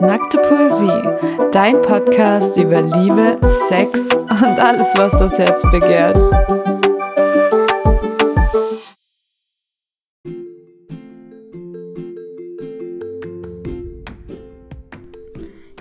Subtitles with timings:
[0.00, 3.36] Nackte Poesie, dein Podcast über Liebe,
[3.68, 6.16] Sex und alles, was das Herz begehrt.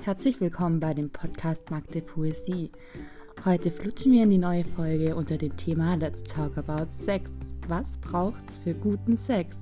[0.01, 2.71] Herzlich willkommen bei dem Podcast Nackte Poesie.
[3.45, 7.29] Heute flutschen wir in die neue Folge unter dem Thema Let's Talk About Sex.
[7.67, 9.55] Was braucht's für guten Sex?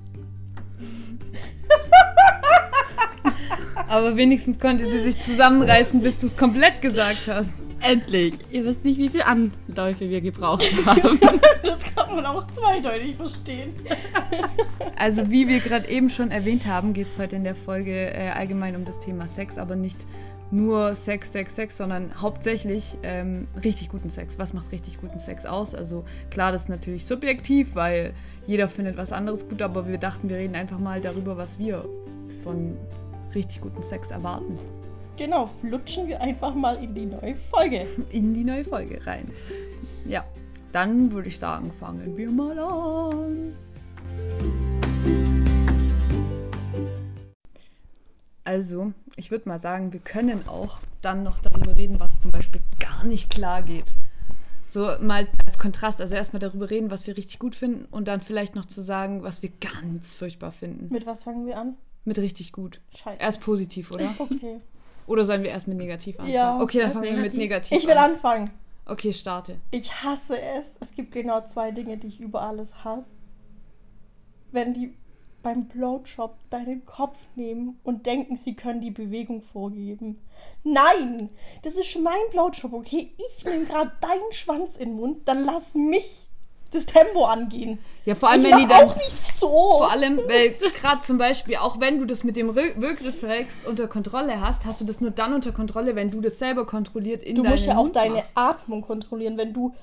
[3.88, 7.54] Aber wenigstens konnte sie sich zusammenreißen, bis du es komplett gesagt hast.
[7.80, 8.34] Endlich!
[8.50, 11.20] Ihr wisst nicht, wie viele Anläufe wir gebraucht haben.
[11.62, 13.74] das kann man auch zweideutig verstehen.
[14.96, 18.30] Also wie wir gerade eben schon erwähnt haben, geht es heute in der Folge äh,
[18.30, 20.06] allgemein um das Thema Sex, aber nicht
[20.50, 24.38] nur Sex, Sex, Sex, sondern hauptsächlich ähm, richtig guten Sex.
[24.38, 25.74] Was macht richtig guten Sex aus?
[25.74, 28.14] Also klar, das ist natürlich subjektiv, weil
[28.46, 31.84] jeder findet was anderes gut, aber wir dachten, wir reden einfach mal darüber, was wir
[32.42, 32.76] von
[33.36, 34.58] richtig guten Sex erwarten.
[35.18, 37.86] Genau, flutschen wir einfach mal in die neue Folge.
[38.10, 39.30] In die neue Folge rein.
[40.06, 40.24] Ja,
[40.72, 43.54] dann würde ich sagen, fangen wir mal an.
[48.44, 52.60] Also, ich würde mal sagen, wir können auch dann noch darüber reden, was zum Beispiel
[52.78, 53.94] gar nicht klar geht.
[54.66, 58.20] So mal als Kontrast, also erstmal darüber reden, was wir richtig gut finden und dann
[58.20, 60.92] vielleicht noch zu sagen, was wir ganz furchtbar finden.
[60.92, 61.76] Mit was fangen wir an?
[62.06, 62.80] Mit richtig gut.
[62.96, 63.20] Scheiße.
[63.20, 64.14] Erst positiv, oder?
[64.18, 64.60] Okay.
[65.06, 66.34] Oder sollen wir erst mit negativ anfangen?
[66.34, 67.70] Ja, okay, dann fangen wir mit negativ.
[67.70, 68.12] negativ Ich will an.
[68.12, 68.50] anfangen.
[68.86, 69.58] Okay, starte.
[69.70, 70.64] Ich hasse es.
[70.80, 73.06] Es gibt genau zwei Dinge, die ich über alles hasse.
[74.50, 74.96] Wenn die
[75.42, 80.18] beim Blowjob deinen Kopf nehmen und denken, sie können die Bewegung vorgeben.
[80.64, 81.30] Nein!
[81.62, 83.12] Das ist mein Blowjob, okay?
[83.28, 86.28] Ich nehme gerade deinen Schwanz in den Mund, dann lass mich
[86.70, 87.78] das Tempo angehen.
[88.04, 88.88] Ja, vor allem, ich wenn die dann.
[88.88, 89.48] auch nicht so.
[89.48, 90.50] Vor allem, weil
[90.80, 94.84] gerade zum Beispiel, auch wenn du das mit dem Wirkreflex unter Kontrolle hast, hast du
[94.84, 97.84] das nur dann unter Kontrolle, wenn du das selber kontrolliert in Du musst ja auch
[97.84, 98.32] Mund deine machst.
[98.34, 99.38] Atmung kontrollieren.
[99.38, 99.74] Wenn du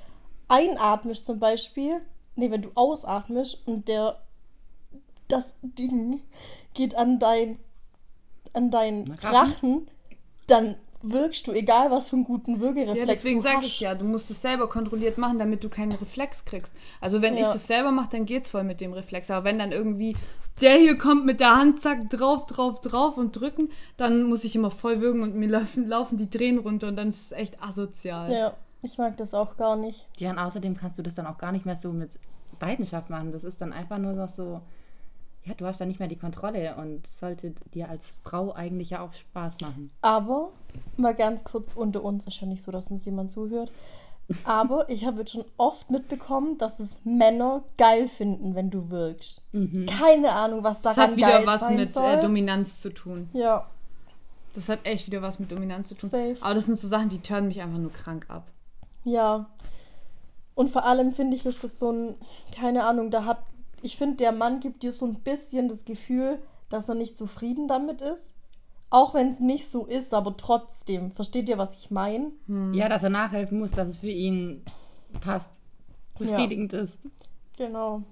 [0.47, 2.01] einatmest zum Beispiel,
[2.35, 4.19] nee, wenn du ausatmest und der
[5.27, 6.21] das Ding
[6.73, 7.59] geht an dein
[8.53, 9.35] an deinen Rachen.
[9.35, 9.87] Rachen,
[10.47, 13.65] dann wirkst du, egal was für einen guten Würgereflex Ja, deswegen du sage hast.
[13.65, 16.73] ich ja, du musst es selber kontrolliert machen, damit du keinen Reflex kriegst.
[17.01, 17.51] Also wenn ich Ja.
[17.53, 19.29] das selber mache, dann geht's voll mit dem Reflex.
[19.29, 20.15] Aber wenn dann irgendwie
[20.61, 24.55] der hier kommt mit der Hand, zack, drauf, drauf, drauf und drücken, dann muss ich
[24.55, 27.61] immer voll würgen und mir laufen, laufen die Tränen runter und dann ist es echt
[27.61, 28.31] asozial.
[28.31, 30.07] Ja, ich mag das auch gar nicht.
[30.17, 32.19] Ja, und außerdem kannst du das dann auch gar nicht mehr so mit
[32.61, 33.31] Leidenschaft machen.
[33.31, 34.61] Das ist dann einfach nur noch so,
[35.45, 39.01] ja, du hast da nicht mehr die Kontrolle und sollte dir als Frau eigentlich ja
[39.01, 39.91] auch Spaß machen.
[40.01, 40.51] Aber
[40.97, 43.71] mal ganz kurz unter uns, ist ja nicht so, dass uns jemand zuhört.
[44.45, 49.41] Aber ich habe jetzt schon oft mitbekommen, dass es Männer geil finden, wenn du wirkst.
[49.87, 53.29] Keine Ahnung, was Das daran hat wieder was mit äh, Dominanz zu tun.
[53.33, 53.67] Ja,
[54.53, 56.09] Das hat echt wieder was mit Dominanz zu tun.
[56.09, 56.37] Safe.
[56.39, 58.47] Aber das sind so Sachen, die turnen mich einfach nur krank ab.
[59.03, 59.47] ja.
[60.55, 62.15] Und vor allem finde ich, ist das so ein,
[62.55, 63.39] keine Ahnung, da hat,
[63.83, 66.39] ich finde, der Mann gibt dir so ein bisschen das Gefühl,
[66.69, 68.33] dass er nicht zufrieden damit ist.
[68.89, 71.11] Auch wenn es nicht so ist, aber trotzdem.
[71.11, 72.31] Versteht ihr, was ich meine?
[72.73, 74.63] Ja, dass er nachhelfen muss, dass es für ihn
[75.19, 75.59] passt.
[76.17, 76.97] Befriedigend ist.
[77.57, 78.03] Genau.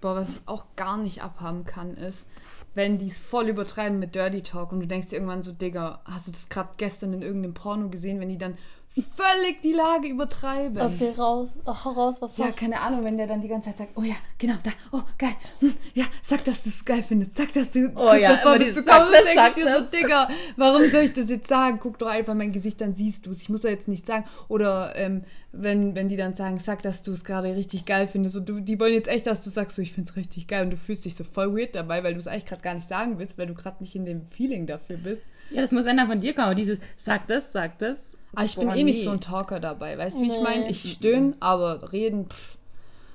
[0.00, 2.26] Boah, was ich auch gar nicht abhaben kann, ist,
[2.74, 6.00] wenn die es voll übertreiben mit Dirty Talk und du denkst dir irgendwann so, Digga,
[6.04, 8.58] hast du das gerade gestern in irgendeinem Porno gesehen, wenn die dann
[8.92, 10.76] völlig die Lage übertreiben?
[10.76, 13.78] Erzähl raus, ach, hau raus, was Ja, keine Ahnung, wenn der dann die ganze Zeit
[13.78, 17.36] sagt, oh ja, genau, da, oh, geil, hm, ja, sag, dass du es geil findest,
[17.36, 19.84] sag, dass du kurz ja, davor bist, du kommst, das, denkst dir so.
[19.84, 21.78] Digga, warum soll ich das jetzt sagen?
[21.80, 23.42] Guck doch einfach mein Gesicht, dann siehst du es.
[23.42, 24.24] Ich muss doch jetzt nicht sagen.
[24.48, 28.36] Oder ähm, wenn, wenn die dann sagen, sag, dass du es gerade richtig geil findest
[28.36, 30.70] und du, die wollen jetzt echt, dass du sagst, so, ich find's richtig geil und
[30.70, 33.18] du fühlst dich so voll weird dabei, weil du es eigentlich gerade gar nicht sagen
[33.18, 35.22] willst, weil du gerade nicht in dem Feeling dafür bist.
[35.50, 36.56] Ja, das muss dann von dir kommen.
[36.56, 37.98] Dieses, sag das, sag das.
[38.34, 39.04] Aber ich bin Boah, eh nicht nee.
[39.04, 40.42] so ein Talker dabei, weißt du, wie ich Nee.
[40.42, 40.70] meine?
[40.70, 42.56] Ich stöhne, aber reden, pff.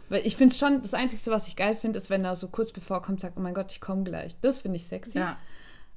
[0.10, 2.72] Weil ich finde schon, das Einzige, was ich geil finde, ist, wenn er so kurz
[2.72, 4.38] bevor er kommt, sagt, oh mein Gott, ich komme gleich.
[4.42, 5.18] Das finde ich sexy.
[5.18, 5.38] Ja.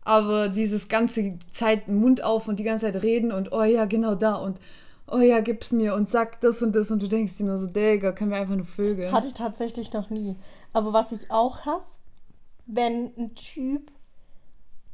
[0.03, 4.15] Aber dieses ganze Zeit Mund auf und die ganze Zeit reden und oh ja, genau
[4.15, 4.59] da und
[5.07, 7.67] oh ja, gib's mir und sag das und das und du denkst dir nur so,
[7.67, 9.13] Digga, können wir einfach nur Vögel.
[9.13, 10.37] Hatte ich tatsächlich noch nie.
[10.73, 11.85] Aber was ich auch hasse,
[12.67, 13.91] wenn ein Typ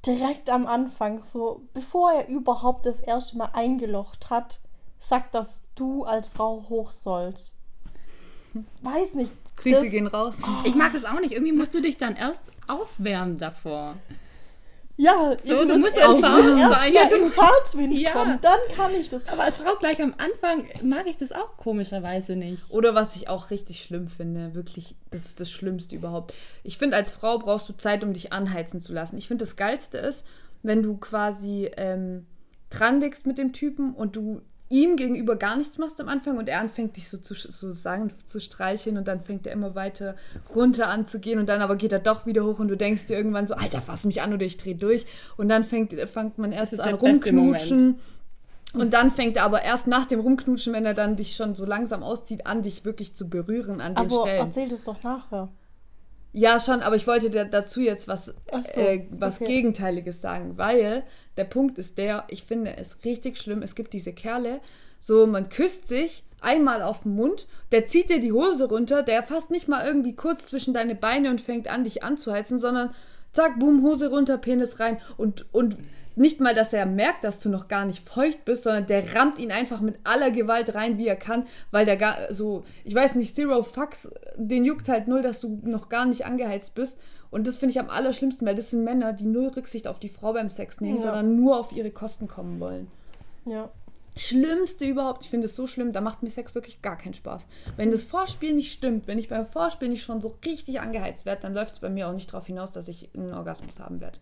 [0.07, 4.61] direkt am Anfang, so bevor er überhaupt das erste Mal eingelocht hat,
[5.01, 7.53] sagt, dass du als Frau hoch sollst.
[8.83, 9.33] Weiß nicht.
[9.57, 10.41] Grüße das- gehen raus.
[10.65, 11.33] Ich mag das auch nicht.
[11.33, 13.95] Irgendwie musst du dich dann erst aufwärmen davor.
[14.99, 18.13] Ja, So, du muss musst erst, Erfahrung erst mal ja, du- in Fahrtwind Ja.
[18.13, 19.29] kommen, dann kann ich das.
[19.29, 22.71] Aber als Frau gleich am Anfang mag ich das auch komischerweise nicht.
[22.71, 26.33] Oder was ich auch richtig schlimm finde, wirklich, das ist das Schlimmste überhaupt.
[26.63, 29.19] Ich finde, als Frau brauchst du Zeit, um dich anheizen zu lassen.
[29.19, 30.25] Ich finde, das Geilste ist,
[30.63, 32.25] wenn du quasi ähm,
[32.71, 36.49] dran liegst mit dem Typen und du ihm gegenüber gar nichts machst am Anfang und
[36.49, 40.17] er anfängt dich so zu so sanft zu streicheln und dann fängt er immer weiter
[40.55, 43.07] runter an zu gehen und dann aber geht er doch wieder hoch und du denkst
[43.07, 46.39] dir irgendwann so, Alter, fass mich an oder ich dreh durch und dann fängt, fängt
[46.39, 47.97] man erst an rumknutschen
[48.75, 51.65] und dann fängt er aber erst nach dem Rumknutschen, wenn er dann dich schon so
[51.65, 54.49] langsam auszieht, an dich wirklich zu berühren an den Aber Stellen.
[54.49, 55.49] erzähl das doch nachher.
[56.39, 58.33] Ja, schon, aber ich wollte dir dazu jetzt was, so,
[58.75, 59.47] äh, was okay.
[59.47, 61.03] Gegenteiliges sagen, weil
[61.39, 63.63] der Punkt ist der, ich finde es richtig schlimm.
[63.63, 64.61] Es gibt diese Kerle,
[65.01, 69.23] so man küsst sich einmal auf den Mund, der zieht dir die Hose runter, der
[69.23, 72.95] fasst nicht mal irgendwie kurz zwischen deine Beine und fängt an, dich anzuheizen, sondern
[73.33, 75.79] zack, boom, Hose runter, Penis rein und, und
[76.17, 79.39] nicht mal, dass er merkt, dass du noch gar nicht feucht bist, sondern der rammt
[79.39, 83.15] ihn einfach mit aller Gewalt rein, wie er kann, weil der gar so, ich weiß
[83.15, 86.99] nicht, Zero Fucks, den juckt halt null, dass du noch gar nicht angeheizt bist.
[87.31, 90.09] Und das finde ich am allerschlimmsten, weil das sind Männer, die null Rücksicht auf die
[90.09, 91.03] Frau beim Sex nehmen, Ja.
[91.03, 92.87] sondern nur auf ihre Kosten kommen wollen.
[93.45, 93.69] Ja.
[94.17, 97.47] Schlimmste überhaupt, ich finde es so schlimm, da macht mir Sex wirklich gar keinen Spaß.
[97.77, 101.43] Wenn das Vorspiel nicht stimmt, wenn ich beim Vorspiel nicht schon so richtig angeheizt werde,
[101.43, 104.19] dann läuft es bei mir auch nicht darauf hinaus, dass ich einen Orgasmus haben werde.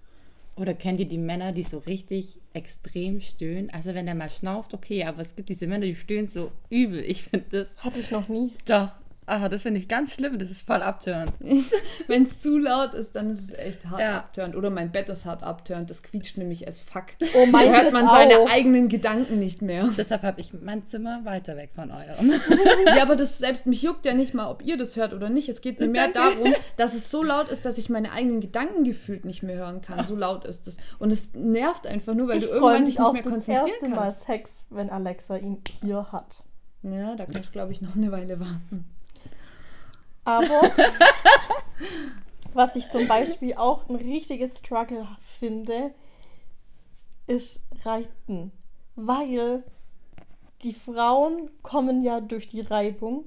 [0.56, 3.70] Oder kennt ihr die Männer, die so richtig extrem stöhnen?
[3.70, 7.00] Also wenn der mal schnauft, okay, aber es gibt diese Männer, die stöhnen so übel.
[7.04, 8.52] Ich finde das Hatte ich noch nie.
[8.66, 8.92] doch.
[9.26, 10.38] Ah, das finde ich ganz schlimm.
[10.38, 11.32] Das ist voll abtörend.
[12.08, 14.18] Wenn es zu laut ist, dann ist es echt hart Ja.
[14.18, 14.54] abturnt.
[14.54, 17.04] Oder mein Bett ist hart abturnt, das quietscht nämlich as fuck.
[17.34, 18.50] Oh mein da hört man seine auch.
[18.50, 19.88] eigenen Gedanken nicht mehr.
[19.96, 22.32] Deshalb habe ich mein Zimmer weiter weg von eurem.
[22.96, 25.48] Ja, aber das selbst mich juckt ja nicht mal, ob ihr das hört oder nicht.
[25.48, 26.36] Es geht mir mehr Danke.
[26.36, 29.80] darum, dass es so laut ist, dass ich meine eigenen Gedanken gefühlt nicht mehr hören
[29.80, 30.04] kann.
[30.04, 30.76] So laut ist es.
[30.98, 33.88] Und es nervt einfach nur, weil ich du irgendwann dich nicht mehr das konzentrieren erste
[33.88, 34.24] Mal kannst.
[34.24, 36.42] Sex, wenn Alexa ihn hier hat.
[36.82, 38.84] Ja, da kannst du, glaube ich, noch eine Weile warten.
[40.24, 40.62] Aber
[42.54, 45.92] was ich zum Beispiel auch ein richtiges Struggle finde,
[47.26, 48.52] ist Reiten.
[48.96, 49.64] Weil
[50.62, 53.24] die Frauen kommen ja durch die Reibung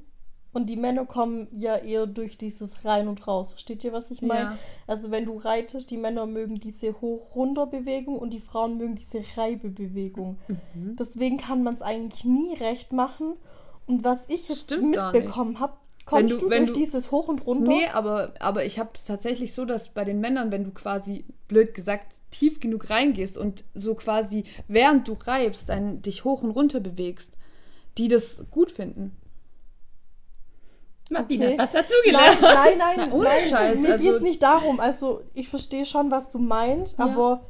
[0.54, 3.52] und die Männer kommen ja eher durch dieses Rein und Raus.
[3.52, 4.42] Versteht ihr, was ich meine?
[4.42, 4.58] Ja.
[4.88, 10.40] Also wenn du reitest, die Männer mögen diese Hoch-Runter-Bewegung und die Frauen mögen diese Reibebewegung.
[10.48, 10.96] Mhm.
[10.98, 13.34] Deswegen kann man es eigentlich nie recht machen.
[13.86, 15.74] Und was ich jetzt Stimmt mitbekommen habe,
[16.08, 17.72] kommst du- du, wenn durch du- dieses Hoch und Runter?
[17.72, 21.26] Nee, aber, aber ich habe es tatsächlich so, dass bei den Männern, wenn du quasi,
[21.48, 26.52] blöd gesagt, tief genug reingehst und so quasi, während du reibst, ein, dich hoch und
[26.52, 27.34] runter bewegst,
[27.98, 29.16] die das gut finden.
[31.10, 31.58] Martina Okay.
[31.58, 32.42] was Nein, dazugelernt.
[32.42, 33.40] nein, nein, Na, ohne nein.
[33.50, 34.80] Scheiß, Mir also- geht's nicht darum.
[34.80, 37.06] Also ich verstehe schon, was du meinst, Ja.
[37.06, 37.46] aber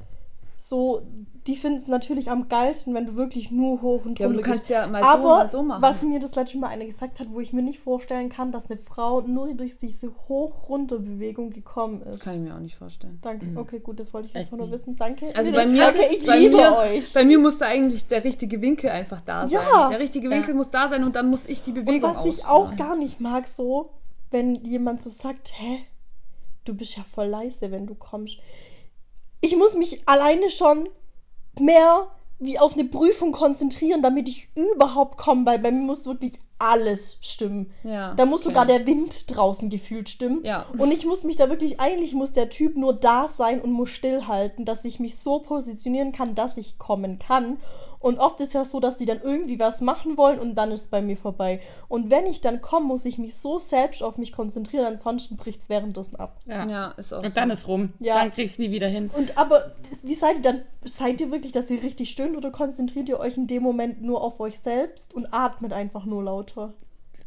[0.60, 1.02] so,
[1.48, 4.40] die finden es natürlich am geilsten, wenn du wirklich nur hoch und Ja, aber du
[4.40, 4.70] runter kannst gehst.
[4.72, 5.82] ja mal so, aber mal so machen.
[5.82, 8.70] was mir das letzte Mal einer gesagt hat, wo ich mir nicht vorstellen kann, dass
[8.70, 12.08] eine Frau nur durch diese Hoch-Runter-Bewegung gekommen ist.
[12.16, 13.20] Das kann ich mir auch nicht vorstellen.
[13.22, 13.48] Danke.
[13.56, 14.96] Okay, gut, das wollte ich einfach nur wissen.
[14.96, 15.28] Danke.
[15.36, 17.14] Also Nee, bei mir, Danke, ich bei, liebe mir euch.
[17.14, 19.62] bei mir muss da eigentlich der richtige Winkel einfach da sein.
[19.64, 19.90] Ja.
[19.90, 20.56] Der richtige Winkel Ja.
[20.56, 22.50] muss da sein und dann muss ich die Und Bewegung was ich ausführen.
[22.50, 23.92] auch gar nicht mag, so,
[24.32, 25.80] wenn jemand so sagt, hä,
[26.66, 28.40] du bist ja voll leise, wenn du kommst.
[29.40, 30.90] Ich muss mich alleine schon
[31.60, 32.08] mehr
[32.40, 37.18] wie auf eine Prüfung konzentrieren, damit ich überhaupt komme, weil bei mir muss wirklich alles
[37.22, 37.72] stimmen.
[37.84, 40.42] Ja, Da muss kenn sogar der Wind draußen gefühlt stimmen.
[40.44, 40.66] Ja.
[40.78, 43.90] Und ich muss mich da wirklich, eigentlich muss der Typ nur da sein und muss
[43.90, 47.58] stillhalten, dass ich mich so positionieren kann, dass ich kommen kann.
[48.00, 50.82] Und oft ist ja so, dass die dann irgendwie was machen wollen und dann ist
[50.82, 51.60] es bei mir vorbei.
[51.88, 55.64] Und wenn ich dann komme, muss ich mich so selbst auf mich konzentrieren, ansonsten bricht
[55.64, 56.40] es währenddessen ab.
[56.46, 56.68] Ja.
[56.68, 57.36] Ja, ist auch Und so.
[57.36, 57.94] dann ist rum.
[58.00, 58.16] Ja.
[58.16, 59.10] Dann kriegst du nie wieder hin.
[59.16, 59.72] Und aber,
[60.04, 60.62] wie seid ihr dann?
[60.84, 64.22] Seid ihr wirklich, dass ihr richtig stöhnt oder konzentriert ihr euch in dem Moment nur
[64.22, 66.74] auf euch selbst und atmet einfach nur lauter?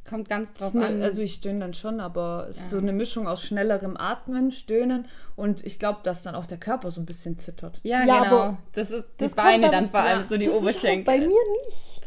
[0.08, 1.02] Kommt ganz drauf ist eine, an.
[1.02, 5.06] also ich stöhne dann schon, aber es ist so eine Mischung aus schnellerem Atmen, Stöhnen
[5.36, 7.80] und ich glaube, dass dann auch der Körper so ein bisschen zittert.
[7.82, 8.36] ja, Ja, genau.
[8.36, 10.58] aber das ist die das Beine dann- dann vor allem, ja, so die Das ist
[10.58, 11.04] auch Oberschenkel.
[11.04, 12.00] bei mir nicht.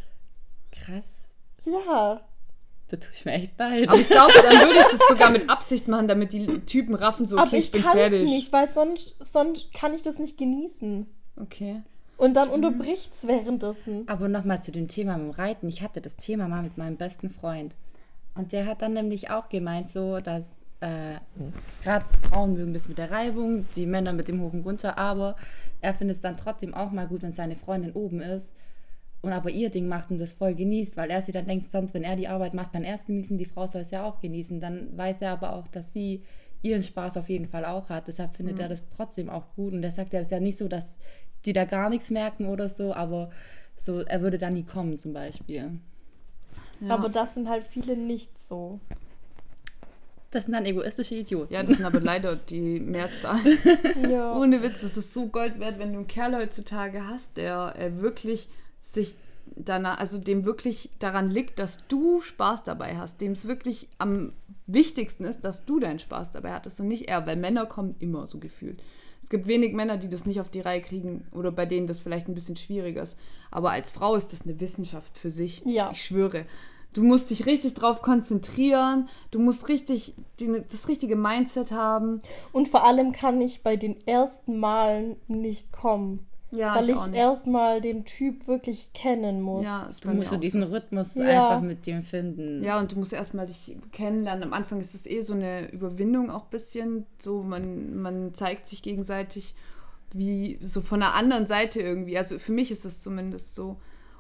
[0.72, 1.28] Krass.
[1.66, 2.22] Ja.
[2.90, 3.88] Du tust mir echt leid.
[3.90, 7.26] Aber ich glaube, dann würde ich das sogar mit Absicht machen, damit die Typen raffen,
[7.26, 8.24] so, okay, aber ich, ich bin kann es fertig.
[8.24, 11.08] nicht, weil sonst, sonst kann ich das nicht genießen.
[11.42, 11.82] Okay.
[12.18, 14.08] Und dann unterbricht es währenddessen.
[14.08, 15.68] Aber nochmal zu dem Thema mit dem Reiten.
[15.68, 17.76] Ich hatte das Thema mal mit meinem besten Freund.
[18.36, 20.46] Und der hat dann nämlich auch gemeint, so, dass
[20.80, 21.16] äh,
[21.84, 25.36] gerade Frauen mögen das mit der Reibung, die Männer mit dem Hoch und Runter, aber
[25.82, 28.48] er findet es dann trotzdem auch mal gut, wenn seine Freundin oben ist
[29.22, 31.94] und aber ihr Ding macht und das voll genießt, weil er sich dann denkt, sonst,
[31.94, 34.60] wenn er die Arbeit macht, dann erst genießen, die Frau soll es ja auch genießen.
[34.60, 36.24] Dann weiß er aber auch, dass sie
[36.62, 38.08] ihren Spaß auf jeden Fall auch hat.
[38.10, 38.62] Deshalb findet Mhm.
[38.62, 39.74] er das trotzdem auch gut.
[39.74, 40.96] Und er sagt ja, es ist ja nicht so, dass
[41.46, 43.32] die da gar nichts merken oder so, aber
[43.78, 45.80] so, er würde da nie kommen zum Beispiel.
[46.80, 46.96] Ja.
[46.96, 48.80] Aber das sind halt viele nicht so.
[50.32, 51.54] Das sind dann egoistische Idioten.
[51.54, 53.40] ja, das sind aber leider die Mehrzahl.
[54.10, 54.36] Ja.
[54.38, 58.02] Ohne Witz, das ist so Gold wert, wenn du einen Kerl heutzutage hast, der äh,
[58.02, 58.48] wirklich
[58.80, 59.16] sich
[59.56, 64.34] danach, also dem wirklich daran liegt, dass du Spaß dabei hast, dem es wirklich am
[64.66, 68.26] wichtigsten ist, dass du deinen Spaß dabei hattest und nicht er, weil Männer kommen immer
[68.26, 68.82] so gefühlt.
[69.24, 72.02] Es gibt wenig Männer, die das nicht auf die Reihe kriegen oder bei denen das
[72.02, 73.18] vielleicht ein bisschen schwieriger ist.
[73.52, 75.62] Aber als Frau ist das eine Wissenschaft für sich.
[75.66, 75.90] Ja.
[75.92, 76.46] Ich schwöre.
[76.94, 79.10] Du musst dich richtig drauf konzentrieren.
[79.32, 82.22] Du musst richtig die, das richtige Mindset haben.
[82.52, 86.28] Und vor allem kann ich bei den ersten Malen nicht kommen.
[86.54, 89.66] Ja, weil ich ich, erstmal den Typ wirklich kennen muss.
[89.66, 91.50] Ja, Du musst so diesen Rhythmus Ja.
[91.50, 92.64] einfach mit dem finden.
[92.64, 94.44] Ja, und du musst erstmal dich kennenlernen.
[94.44, 97.06] Am Anfang ist es eh so eine Überwindung auch ein bisschen.
[97.18, 99.56] So, man, man zeigt sich gegenseitig
[100.12, 102.18] wie so von einer anderen Seite irgendwie.
[102.18, 103.78] Also für mich ist das zumindest so.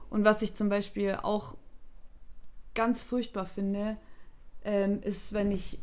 [0.09, 1.55] Und was ich zum Beispiel auch
[2.73, 3.97] ganz furchtbar finde,
[4.63, 5.79] ähm, ist, wenn ich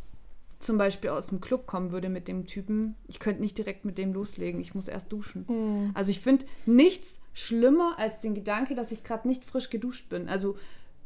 [0.61, 2.95] zum Beispiel aus dem Club kommen würde mit dem Typen.
[3.09, 4.61] Ich könnte nicht direkt mit dem loslegen.
[4.61, 5.49] Ich muss erst duschen.
[5.49, 5.90] Hm.
[5.95, 10.29] Also ich finde nichts schlimmer als den Gedanke, dass ich gerade nicht frisch geduscht bin.
[10.29, 10.57] Also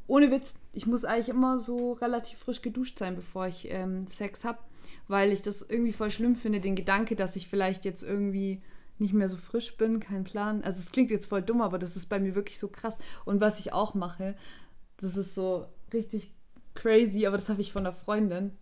[0.07, 4.45] ohne Witz, ich muss eigentlich immer so relativ frisch geduscht sein, bevor ich ähm, Sex
[4.45, 4.59] habe,
[5.07, 8.61] weil ich das irgendwie voll schlimm finde, den Gedanke, dass ich vielleicht jetzt irgendwie
[8.99, 10.63] nicht mehr so frisch bin, kein Plan.
[10.63, 12.99] Also es klingt jetzt voll dumm, aber das ist bei mir wirklich so krass.
[13.25, 14.37] Und was ich auch mache,
[14.97, 16.33] das ist so richtig
[16.75, 18.53] crazy, aber das habe ich von einer Freundin.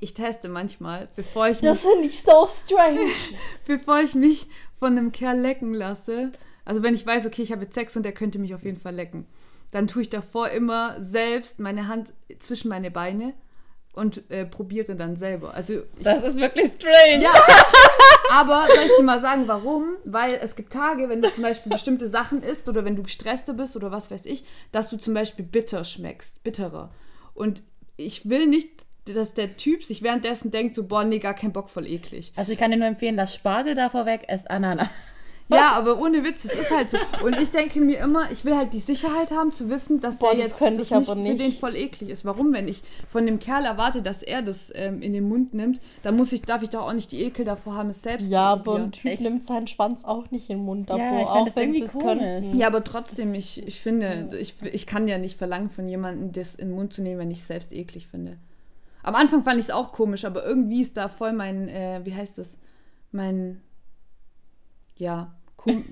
[0.00, 3.00] Ich teste manchmal, bevor ich mich Das finde ich so strange.
[3.66, 6.32] bevor ich mich von einem Kerl lecken lasse,
[6.64, 8.80] also wenn ich weiß, okay, ich habe jetzt Sex und der könnte mich auf jeden
[8.80, 9.26] Fall lecken,
[9.70, 13.34] dann tue ich davor immer selbst meine Hand zwischen meine Beine
[13.94, 15.54] und äh, probiere dann selber.
[15.54, 17.22] Also ich, Das ist wirklich strange.
[17.22, 17.30] ja,
[18.30, 19.96] aber soll ich dir mal sagen, warum?
[20.04, 23.52] Weil es gibt Tage, wenn du zum Beispiel bestimmte Sachen isst oder wenn du gestresster
[23.52, 26.90] bist oder was weiß ich, dass du zum Beispiel bitter schmeckst, bitterer.
[27.34, 27.62] Und
[27.96, 31.68] ich will nicht, dass der Typ sich währenddessen denkt, so, boah, nee, gar kein Bock,
[31.68, 32.32] voll eklig.
[32.36, 34.88] Also ich kann dir nur empfehlen, das Spargel da vorweg ist Ananas.
[35.48, 36.96] Ja, aber ohne Witz, es ist halt so.
[37.26, 40.28] Und ich denke mir immer, ich will halt die Sicherheit haben, zu wissen, dass Boah,
[40.30, 41.40] der das jetzt könnte das ich nicht aber für nicht.
[41.40, 42.24] den voll eklig ist.
[42.24, 45.80] Warum, wenn ich von dem Kerl erwarte, dass er das ähm, in den Mund nimmt,
[46.02, 48.38] dann muss ich, darf ich doch auch nicht die Ekel davor haben, es selbst Ja,
[48.38, 48.82] zu aber probieren.
[48.84, 49.20] ein Typ Echt?
[49.22, 51.80] nimmt seinen Schwanz auch nicht in den Mund davor, Ja, ich auch das wenn irgendwie
[51.80, 52.18] sie es komisch.
[52.18, 52.58] könnten.
[52.58, 56.54] Ja, aber trotzdem, ich, ich finde, ich, ich kann ja nicht verlangen von jemandem, das
[56.54, 58.38] in den Mund zu nehmen, wenn ich es selbst eklig finde.
[59.02, 62.14] Am Anfang fand ich es auch komisch, aber irgendwie ist da voll mein, äh, wie
[62.14, 62.58] heißt das?
[63.10, 63.60] Mein,
[64.96, 65.34] ja,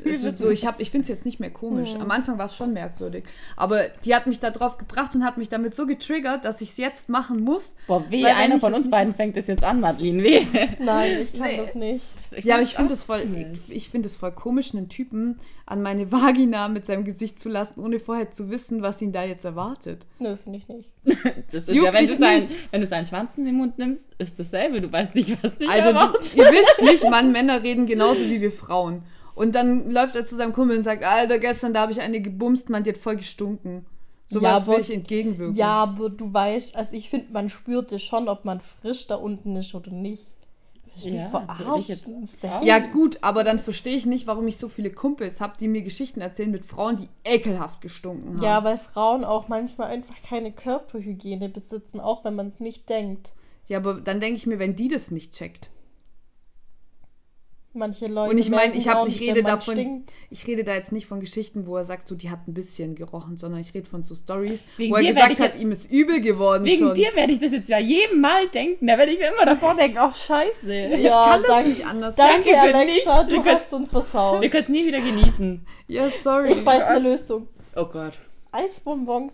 [0.04, 1.94] also so, ich, ich finde es jetzt nicht mehr komisch.
[1.94, 3.24] Am Anfang war es schon merkwürdig.
[3.56, 6.70] Aber die hat mich da drauf gebracht und hat mich damit so getriggert, dass ich
[6.70, 7.74] es jetzt machen muss.
[7.86, 10.22] Boah, weh, einer ich von es uns beiden fängt das jetzt an, Madeline.
[10.22, 10.40] Weh.
[10.78, 11.56] Nein, ich kann Nee.
[11.64, 12.04] das nicht.
[12.44, 13.22] Ja, aber ich finde es voll,
[13.66, 17.48] ich, ich finde es voll komisch, einen Typen an meine Vagina mit seinem Gesicht zu
[17.48, 20.06] lassen, ohne vorher zu wissen, was ihn da jetzt erwartet.
[20.18, 20.88] Nö, finde ich nicht.
[21.50, 22.52] Das ist ja, wenn du, sein, nicht.
[22.70, 24.80] wenn du seinen Schwanz in den Mund nimmst, ist dasselbe.
[24.80, 26.20] Du weißt nicht, was dich Also, erwartet.
[26.34, 29.02] du, ihr wisst nicht, Mann, Männer reden genauso wie wir Frauen.
[29.40, 32.20] Und dann läuft er zu seinem Kumpel und sagt, Alter, gestern, da habe ich eine
[32.20, 33.86] gebumst, man, die hat voll gestunken.
[34.26, 35.56] So Ja, was aber- will ich entgegenwirken.
[35.56, 39.14] Ja, aber du weißt, also ich finde, man spürt es schon, ob man frisch da
[39.14, 40.34] unten ist oder nicht.
[40.96, 41.46] Ja,
[41.78, 42.06] jetzt
[42.62, 45.80] Ja, gut, aber dann verstehe ich nicht, warum ich so viele Kumpels habe, die mir
[45.80, 48.42] Geschichten erzählen mit Frauen, die ekelhaft gestunken haben.
[48.44, 53.32] Ja, weil Frauen auch manchmal einfach keine Körperhygiene besitzen, auch wenn man es nicht denkt.
[53.68, 55.70] ja, aber dann denke ich mir, wenn die das nicht checkt.
[57.72, 58.30] Manche Leute.
[58.32, 60.12] Und ich meine, ich, hab, auch ich nicht, rede davon, stinkt.
[60.28, 62.96] ich rede da jetzt nicht von Geschichten, wo er sagt, so, die hat ein bisschen
[62.96, 65.88] gerochen, sondern ich rede von so Stories, wo er gesagt ich hat, jetzt- ihm ist
[65.88, 66.94] übel geworden Wegen schon.
[66.96, 68.88] dir werde ich das jetzt ja jedem Mal denken.
[68.88, 70.72] Da werde ich mir immer davor denken, ach scheiße.
[70.94, 72.14] ich Ja, kann das danke- nicht anders.
[72.16, 73.28] Danke, Danke für Alexa, nichts.
[73.38, 74.42] du Wir hast uns versaut.
[74.42, 75.64] Wir können es nie wieder genießen.
[75.86, 76.50] Ja, sorry.
[76.52, 77.46] Ich weiß eine Lösung.
[77.76, 78.14] Oh Gott.
[78.50, 79.32] Eisbonbons.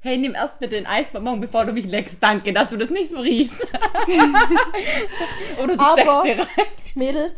[0.00, 2.18] Hey, nimm erst bitte den Eisbonbon, bevor du mich leckst.
[2.22, 3.54] Danke, dass du das nicht so riechst.
[5.62, 6.66] Oder du Aber- steckst dir rein.
[6.94, 7.32] Mädels,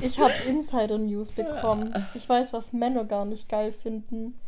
[0.00, 1.94] ich habe Insider-News bekommen.
[2.14, 4.38] Ich weiß, was Männer gar nicht geil finden.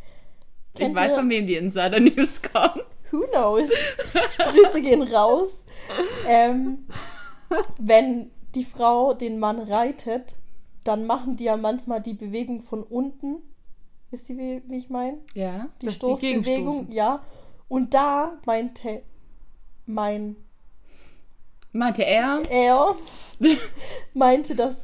[0.73, 2.81] Ich Kennt weiß, ihr- von wem die Insider-News kommen.
[3.11, 3.69] Who knows?
[4.37, 5.49] Grüße gehen raus.
[6.27, 6.87] Ähm,
[7.77, 10.35] wenn die Frau den Mann reitet,
[10.83, 13.37] dann machen die ja manchmal die Bewegung von unten.
[14.11, 15.17] Wisst ihr, wie, ich meine?
[15.33, 15.69] Ja.
[15.81, 17.23] Die Stoßbewegung, ja.
[17.73, 19.01] Und da meinte
[19.87, 20.35] mein
[21.71, 22.43] Meinte er?
[22.47, 22.95] er,
[24.13, 24.75] meinte, dass,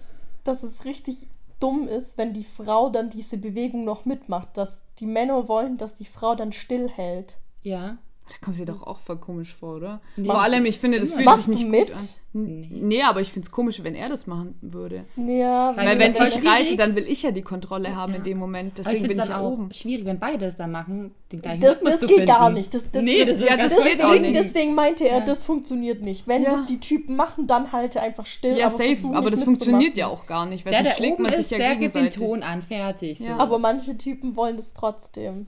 [0.44, 1.28] dass es richtig
[1.60, 4.58] dumm ist, wenn die Frau dann diese Bewegung noch mitmacht.
[4.58, 7.38] Dass die Männer wollen, dass die Frau dann stillhält.
[7.62, 8.00] Ja.
[8.30, 10.02] Da kommt sie doch auch voll komisch vor, oder?
[10.16, 11.92] Nee, Vor allem, ich finde, das fühlt sich nicht du gut mit?
[11.94, 12.02] an.
[12.32, 12.70] Nee.
[12.72, 15.06] Nee, aber ich finde es komisch, wenn er das machen würde.
[15.16, 18.38] Ja, Weil Weil wenn ich reite, dann will ich ja die Kontrolle haben in dem
[18.38, 18.78] Moment.
[18.78, 19.74] Ich Deswegen finde bin ich ja auch oben.
[19.74, 22.26] schwierig, wenn beide das dann machen, den gleichen Das, das geht finden.
[22.28, 22.72] gar nicht.
[22.72, 24.44] Das, das, nee, das, ja, das geht auch deswegen, nicht.
[24.46, 25.26] deswegen meinte er, Ja.
[25.26, 26.28] das funktioniert nicht.
[26.28, 26.52] Wenn Ja.
[26.52, 28.56] das die Typen machen, dann halte einfach still.
[28.56, 28.98] Ja, aber safe.
[29.14, 31.58] Aber das funktioniert ja auch gar nicht, weil Der, sonst der schlägt man sich ja
[31.58, 32.28] der gibt den gegenseitig.
[32.28, 33.20] Ton an, fertig.
[33.22, 33.38] Ja.
[33.38, 35.48] Aber manche Typen wollen das trotzdem.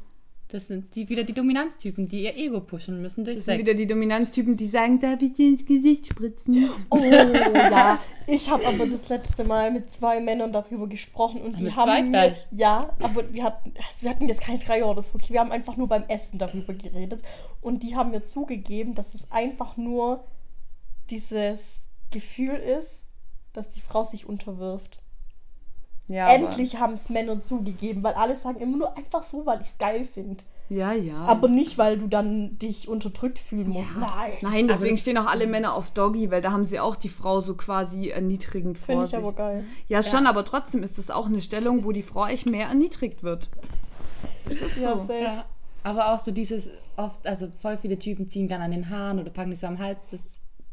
[0.51, 3.65] Das sind die, wieder die Dominanztypen, die ihr Ego pushen müssen durch Das sind Sex.
[3.65, 6.69] wieder die Dominanztypen, die sagen, darf ich dir ins Gesicht spritzen?
[6.89, 11.63] Oh ja, ich habe aber das letzte Mal mit zwei Männern darüber gesprochen und die
[11.63, 12.47] Mit haben zwei mir, gleich?
[12.51, 15.77] ja, aber wir hatten, wir hatten jetzt kein Dreier oder so, okay, wir haben einfach
[15.77, 17.21] nur beim Essen darüber geredet
[17.61, 20.25] und die haben mir zugegeben, dass es einfach nur
[21.09, 21.59] dieses
[22.11, 23.09] Gefühl ist,
[23.53, 25.00] dass die Frau sich unterwirft.
[26.11, 29.67] Ja, Endlich haben es Männer zugegeben, weil alle sagen immer nur einfach so, weil ich
[29.67, 30.43] es geil finde.
[30.69, 31.15] Ja, ja.
[31.25, 33.91] Aber nicht, weil du dann dich unterdrückt fühlen musst.
[33.97, 34.31] Nein.
[34.41, 37.09] Nein, deswegen das- stehen auch alle Männer auf Doggy, weil da haben sie auch die
[37.09, 39.19] Frau so quasi erniedrigend vor Finde ich sich.
[39.19, 39.65] aber geil.
[39.89, 43.21] Ja, schon, aber trotzdem ist das auch eine Stellung, wo die Frau echt mehr erniedrigt
[43.23, 43.49] wird.
[44.47, 45.13] Das ist Ja, so.
[45.13, 45.45] Ja.
[45.83, 46.63] Aber auch so dieses
[46.95, 49.79] oft, also voll viele Typen ziehen dann an den Haaren oder packen dich so am
[49.79, 49.99] Hals.
[50.11, 50.21] Das,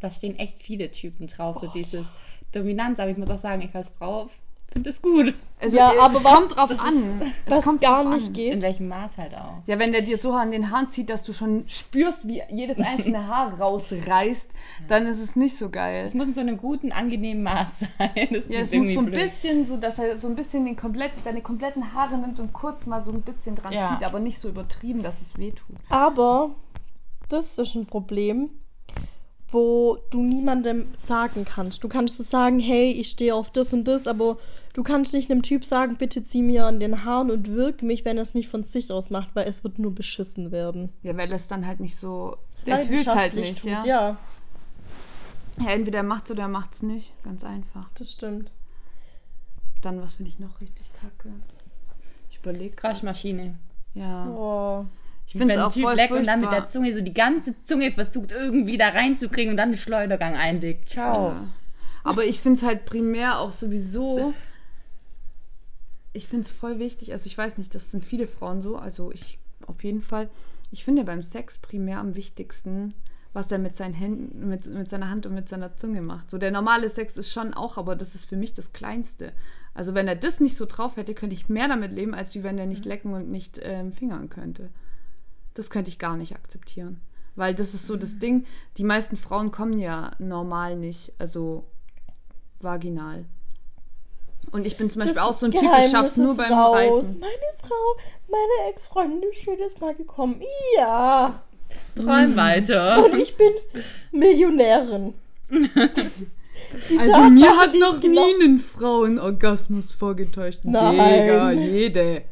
[0.00, 1.59] da stehen echt viele Typen drauf.
[1.61, 2.04] so dieses
[2.52, 2.99] Dominanz.
[3.00, 4.28] Aber ich muss auch sagen, ich als Frau
[4.72, 5.34] finde es gut.
[5.60, 7.32] Also, Ja, äh, aber es was- kommt drauf das ist- an.
[7.46, 8.32] Es kommt gar drauf nicht an.
[8.32, 8.52] geht.
[8.52, 9.54] In welchem Maß halt auch.
[9.66, 12.78] Ja, wenn der dir so an den Haaren zieht, dass du schon spürst, wie jedes
[12.78, 14.50] einzelne Haar rausreißt,
[14.87, 16.04] dann ist es nicht so geil.
[16.06, 18.28] Es muss in so einem guten, angenehmen Maß sein.
[18.30, 19.14] Das Ja, es ist muss so ein blöd.
[19.16, 22.87] bisschen so, dass er so ein bisschen den komplett, deine kompletten Haare nimmt und kurz
[22.87, 23.88] mal so ein bisschen dran Ja.
[23.88, 25.76] zieht, aber nicht so übertrieben, dass es wehtut.
[25.88, 26.50] Aber
[27.28, 28.50] das ist ein Problem,
[29.50, 31.83] wo du niemandem sagen kannst.
[31.83, 34.37] Du kannst so sagen, hey, ich stehe auf das und das, aber
[34.75, 38.05] du kannst nicht einem Typ sagen, bitte zieh mir an den Haaren und wirk mich,
[38.05, 40.93] wenn er es nicht von sich aus macht, weil es wird nur beschissen werden.
[41.02, 42.37] Ja, weil es dann halt nicht so.
[42.67, 43.76] Der fühlt halt nicht, ja?
[43.76, 44.19] tut, ja.
[45.59, 45.71] ja.
[45.71, 47.12] Entweder er macht's oder er macht's nicht.
[47.25, 47.88] Ganz einfach.
[47.95, 48.50] Das stimmt.
[49.81, 51.31] Dann, was finde ich noch richtig kacke?
[52.31, 52.95] Ich überlege gerade.
[52.95, 53.59] Waschmaschine.
[53.95, 54.26] Ja.
[54.26, 54.87] Boah.
[55.28, 56.66] Ich finde es auch Typ voll leckt und dann mit furchtbar.
[56.66, 60.88] der Zunge so die ganze Zunge versucht irgendwie da reinzukriegen und dann den Schleudergang einlegt.
[60.88, 61.28] Ciao.
[61.28, 61.47] Ja.
[62.02, 64.32] Aber ich finde es halt primär auch sowieso.
[66.14, 67.12] Ich finde es voll wichtig.
[67.12, 68.76] Also, ich weiß nicht, das sind viele Frauen so.
[68.76, 70.31] Also, ich auf jeden Fall.
[70.70, 72.94] Ich finde beim Sex primär am wichtigsten,
[73.35, 76.31] was er mit seinen Händen, mit, mit seiner Hand und mit seiner Zunge macht.
[76.31, 79.35] So, der normale Sex ist schon auch, aber das ist für mich das Kleinste.
[79.74, 82.42] Also, wenn er das nicht so drauf hätte, könnte ich mehr damit leben, als wie
[82.42, 84.70] wenn er nicht lecken und nicht ähm, fingern könnte.
[85.59, 87.01] Das könnte ich gar nicht akzeptieren.
[87.35, 91.64] Weil das ist so das Ding, die meisten Frauen kommen ja normal nicht, also
[92.61, 93.25] vaginal.
[94.53, 96.77] Und ich bin zum Beispiel auch so ein Typ, ich Geheimnis schaff's nur beim raus.
[97.07, 97.18] Reiten.
[97.18, 97.97] Meine Frau,
[98.29, 100.40] meine Ex-Freundin ist jedes Mal gekommen.
[100.77, 101.42] Ja.
[101.97, 103.05] Träum weiter.
[103.05, 103.51] Und ich bin
[104.12, 105.14] Millionärin.
[105.51, 110.61] Die Also Tatsachen mir hat noch genau- nie ein Frauenorgasmus vorgetäuscht.
[110.62, 110.92] Nein.
[110.92, 112.23] Digga, jede.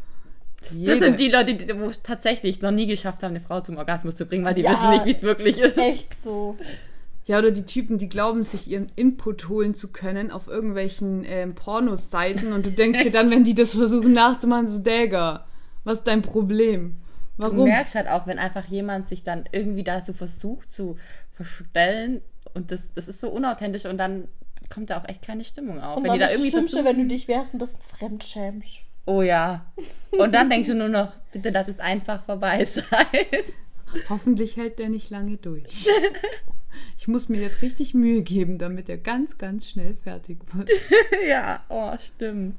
[0.72, 0.92] Jede.
[0.92, 3.76] Das sind die Leute, die wo es tatsächlich noch nie geschafft haben, eine Frau zum
[3.76, 4.72] Orgasmus zu bringen, weil die Ja.
[4.72, 5.76] wissen nicht, wie es wirklich ist.
[5.78, 6.56] Echt so.
[7.26, 11.54] Ja, oder die Typen, die glauben, sich ihren Input holen zu können auf irgendwelchen ähm,
[11.56, 15.44] Pornoseiten und du denkst dir dann, wenn die das versuchen nachzumachen, so, Digga,
[15.82, 16.96] was ist dein Problem?
[17.36, 17.64] Du Warum?
[17.64, 20.96] merkst halt auch, wenn einfach jemand sich dann irgendwie da so versucht zu
[21.34, 22.22] verstellen
[22.54, 24.28] und das, das ist so unauthentisch und dann
[24.70, 25.96] kommt da auch echt keine Stimmung auf.
[25.96, 28.78] Und wenn dann die da ist das irgendwie Schlimmste, versuchen, wenn du dich währenddessen fremdschämst.
[29.06, 29.64] Oh ja.
[30.10, 32.84] Und dann denkst du nur noch, bitte lass es einfach vorbei sein.
[34.08, 35.88] Hoffentlich hält der nicht lange durch.
[36.98, 40.68] Ich muss mir jetzt richtig Mühe geben, damit er ganz, ganz schnell fertig wird.
[41.26, 42.56] ja, oh, stimmt.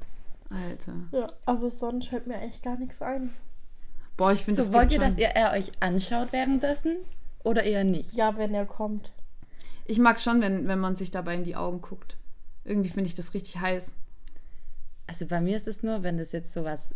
[0.49, 0.93] Alter.
[1.11, 3.33] Ja, aber sonst fällt mir echt gar nichts ein.
[4.15, 6.97] Boah, ich finde So, das wollt ihr, dass ihr, er euch anschaut währenddessen
[7.43, 8.13] oder eher nicht?
[8.13, 9.11] Ja, wenn er kommt.
[9.85, 12.17] Ich mag schon, wenn, wenn man sich dabei in die Augen guckt.
[12.63, 13.95] Irgendwie finde ich das richtig heiß.
[15.07, 16.93] Also bei mir ist es nur, wenn das jetzt so was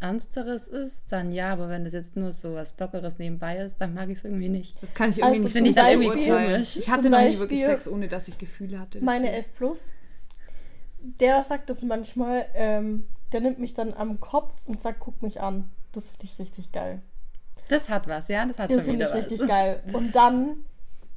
[0.00, 3.94] Ernsteres ist, dann ja, aber wenn das jetzt nur so was Lockeres nebenbei ist, dann
[3.94, 4.80] mag ich es irgendwie nicht.
[4.82, 6.52] Das kann ich irgendwie Also nicht finde ich das irgendwie beurteilen.
[6.52, 6.76] komisch.
[6.76, 9.00] Ich hatte noch nie wirklich Sex, ohne dass ich Gefühle hatte.
[9.02, 9.32] Meine.
[9.32, 9.92] F Plus,
[11.00, 15.40] der sagt das manchmal, ähm, der nimmt mich dann am Kopf und sagt, guck mich
[15.40, 15.70] an.
[15.92, 17.00] Das finde ich richtig geil.
[17.68, 19.30] Das hat was, ja, das hat Das schon finde wieder ich was.
[19.32, 19.82] richtig geil.
[19.94, 20.56] Und dann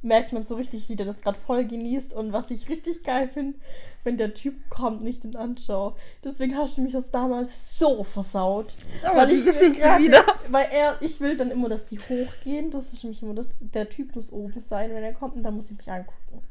[0.02, 2.12] merkt man so richtig, wie der das gerade voll genießt.
[2.12, 3.58] Und was ich richtig geil finde,
[4.04, 5.94] wenn der Typ kommt, nicht den anschaue.
[6.24, 8.76] Deswegen hast du mich das damals so versaut.
[9.04, 10.24] Oh, weil die ich gerade, wieder.
[10.48, 12.70] weil er, ich will dann immer, dass die hochgehen.
[12.70, 15.36] Das ist nämlich immer das, der Typ muss oben sein, wenn er kommt.
[15.36, 16.42] Und dann muss ich mich angucken.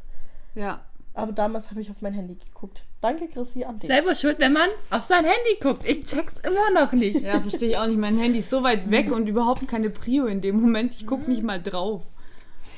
[0.55, 0.81] Ja.
[1.13, 2.83] Aber damals habe ich auf mein Handy geguckt.
[3.01, 3.87] Danke, Chrissy, an dich.
[3.87, 5.83] Selber schuld, wenn man auf sein Handy guckt.
[5.83, 7.21] Ich check's immer noch nicht.
[7.21, 7.97] Ja, verstehe ich auch nicht.
[7.97, 10.93] Mein Handy ist so weit weg und überhaupt keine Prio in dem Moment.
[10.93, 12.03] Ich gucke nicht mal drauf.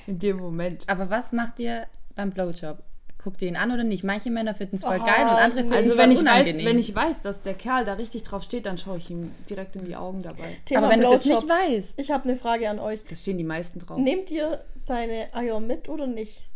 [0.09, 0.85] In dem Moment.
[0.87, 2.79] Aber was macht ihr beim Blowjob?
[3.23, 4.03] Guckt ihr ihn an oder nicht?
[4.03, 6.19] Manche Männer finden es voll Ah, geil und andere finden Also es wenn voll ich,
[6.19, 6.65] weiß, unangenehm.
[6.65, 9.75] wenn ich weiß, dass der Kerl da richtig drauf steht, dann schaue ich ihm direkt
[9.75, 10.57] in die Augen dabei.
[10.65, 11.93] Thema Aber wenn du es jetzt nicht weißt.
[11.99, 13.03] Ich habe eine Frage an euch.
[13.07, 13.99] Da stehen die meisten drauf.
[13.99, 16.49] Nehmt ihr seine Eier mit oder nicht?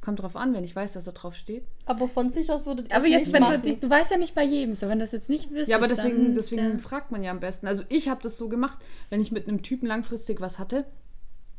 [0.00, 1.64] Kommt drauf an, wenn ich weiß, dass er drauf steht.
[1.86, 3.62] Aber von sich aus würdet ihr Aber jetzt, nicht wenn machen.
[3.62, 5.68] du, du weißt ja nicht bei jedem so, wenn du das jetzt nicht wüsstest.
[5.70, 6.78] Ja, aber deswegen, dann, deswegen ja.
[6.78, 7.66] fragt man ja am besten.
[7.66, 8.78] Also ich habe das so gemacht,
[9.10, 10.84] wenn ich mit einem Typen langfristig was hatte,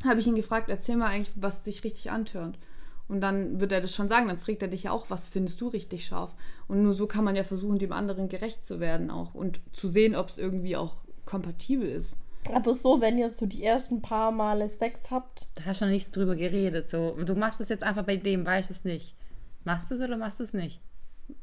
[0.05, 2.57] habe ich ihn gefragt, erzähl mal eigentlich, was dich richtig antörnt.
[3.07, 5.59] Und dann wird er das schon sagen, dann fragt er dich ja auch, was findest
[5.61, 6.33] du richtig scharf.
[6.67, 9.87] Und nur so kann man ja versuchen, dem anderen gerecht zu werden auch und zu
[9.87, 12.17] sehen, ob es irgendwie auch kompatibel ist.
[12.53, 15.91] Aber so, wenn ihr so die ersten paar Male Sex habt, Da hast du noch
[15.91, 16.89] nichts drüber geredet.
[16.89, 17.11] So.
[17.23, 19.15] Du machst es jetzt einfach bei dem, weißt es nicht.
[19.63, 20.81] Machst du es oder machst du es nicht?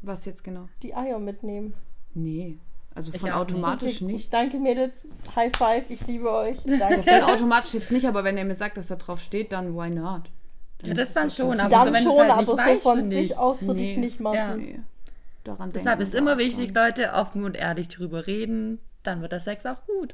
[0.02, 0.68] Was jetzt genau?
[0.82, 1.74] die Eier mitnehmen.
[2.12, 2.58] Nee.
[2.94, 3.38] Also Ich von nicht.
[3.38, 4.09] automatisch gut.
[4.09, 4.33] nicht.
[4.33, 5.07] Danke, Mädels.
[5.37, 6.59] High five, ich liebe euch.
[6.64, 7.03] Danke.
[7.03, 9.90] Von automatisch jetzt nicht, aber wenn er mir sagt, dass da drauf steht, dann why
[9.90, 10.22] not?
[10.79, 12.44] Dann Ja, das ist dann schon, aber so, Dann wenn du's schon, halt nicht aber
[12.44, 13.37] so weißt, von finde sich ich.
[13.38, 14.00] aus würde ich Nee.
[14.00, 14.35] nicht machen.
[14.37, 14.57] Ja.
[14.57, 14.81] Nee.
[15.44, 16.87] Daran Deshalb ist immer wichtig, dran.
[16.88, 18.79] Leute, offen und ehrlich drüber reden.
[19.03, 20.12] Dann wird der Sex auch gut.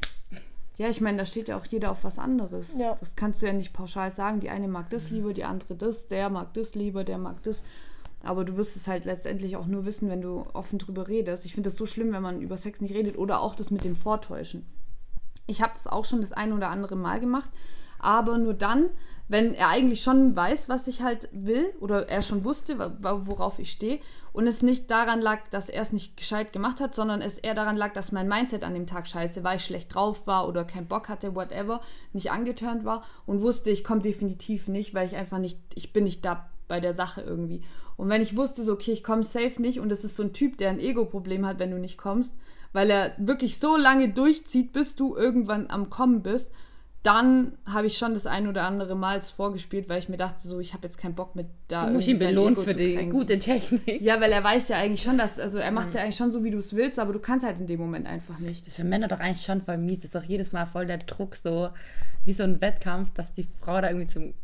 [0.76, 2.76] Ja, ich meine, da steht ja auch jeder auf was anderes.
[2.78, 2.94] Ja.
[3.00, 4.40] Das kannst du ja nicht pauschal sagen.
[4.40, 7.64] Die eine mag das lieber, die andere das, der mag das lieber, der mag das.
[8.26, 11.46] Aber du wirst es halt letztendlich auch nur wissen, wenn du offen drüber redest.
[11.46, 13.84] Ich finde das so schlimm, wenn man über Sex nicht redet oder auch das mit
[13.84, 14.66] dem Vortäuschen.
[15.46, 17.50] Ich habe das auch schon das ein oder andere Mal gemacht,
[17.98, 18.90] aber nur dann,
[19.28, 23.70] wenn er eigentlich schon weiß, was ich halt will oder er schon wusste, worauf ich
[23.70, 24.00] stehe
[24.32, 27.54] und es nicht daran lag, dass er es nicht gescheit gemacht hat, sondern es eher
[27.54, 30.64] daran lag, dass mein Mindset an dem Tag scheiße war, ich schlecht drauf war oder
[30.64, 31.80] keinen Bock hatte, whatever,
[32.12, 36.04] nicht angeturnt war und wusste, ich komme definitiv nicht, weil ich einfach nicht, ich bin
[36.04, 37.62] nicht da bei der Sache irgendwie.
[37.96, 40.32] Und wenn ich wusste, so, okay, ich komme safe nicht und es ist so ein
[40.32, 42.34] Typ, der ein Ego-Problem hat, wenn du nicht kommst,
[42.72, 46.50] weil er wirklich so lange durchzieht, bis du irgendwann am Kommen bist,
[47.06, 50.48] dann habe ich schon das ein oder andere Mal es vorgespielt, weil ich mir dachte,
[50.48, 53.16] so, ich habe jetzt keinen Bock mit da Du musst ihn belohnen für die kränken.
[53.16, 54.02] gute Technik.
[54.02, 56.42] Ja, weil er weiß ja eigentlich schon, dass, also er macht ja eigentlich schon so,
[56.42, 58.62] wie du es willst, aber du kannst halt in dem Moment einfach nicht.
[58.62, 59.98] Das ist für Männer doch eigentlich schon voll mies.
[59.98, 61.68] Das ist doch jedes Mal voll der Druck, so
[62.24, 64.34] wie so ein Wettkampf, dass die Frau da irgendwie zum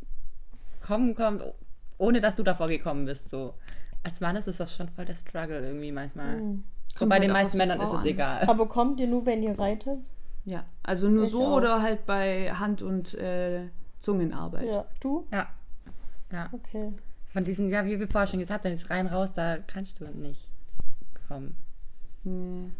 [0.80, 1.42] Kommen kommt,
[2.02, 3.28] ohne dass du davor gekommen bist.
[3.30, 3.54] So.
[4.02, 6.40] Als Mann ist es doch schon voll der Struggle irgendwie manchmal.
[6.40, 6.64] Mhm.
[6.92, 8.06] So, Kommt bei halt den meisten Männern Frau ist es an.
[8.06, 8.44] egal.
[8.48, 10.00] Aber kommt ihr nur, wenn ihr reitet?
[10.44, 11.56] Ja, also nur Ich so auch.
[11.58, 13.68] oder halt bei Hand- und äh,
[14.00, 14.66] Zungenarbeit.
[14.66, 14.84] Ja.
[15.00, 15.26] Du?
[15.32, 15.48] Ja.
[16.32, 16.48] Ja.
[16.52, 16.92] Okay.
[17.28, 20.04] Von diesen, ja, wie wir vorher schon gesagt haben, dieses rein raus, da kannst du
[20.06, 20.48] nicht
[21.28, 21.56] kommen.
[22.24, 22.70] Nee.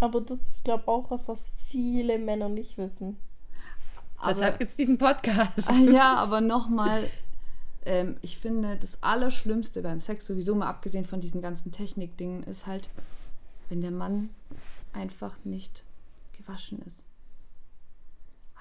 [0.00, 3.16] Aber das ist, glaube ich, auch was, was viele Männer nicht wissen.
[4.18, 5.52] Aber, Deshalb gibt es diesen Podcast.
[5.68, 7.02] Ah, ja, aber nochmal,
[7.86, 12.66] ähm, ich finde, das Allerschlimmste beim Sex, sowieso mal abgesehen von diesen ganzen Technikdingen, ist
[12.66, 12.88] halt,
[13.68, 14.30] wenn der Mann
[14.92, 15.84] einfach nicht
[16.36, 17.04] gewaschen ist.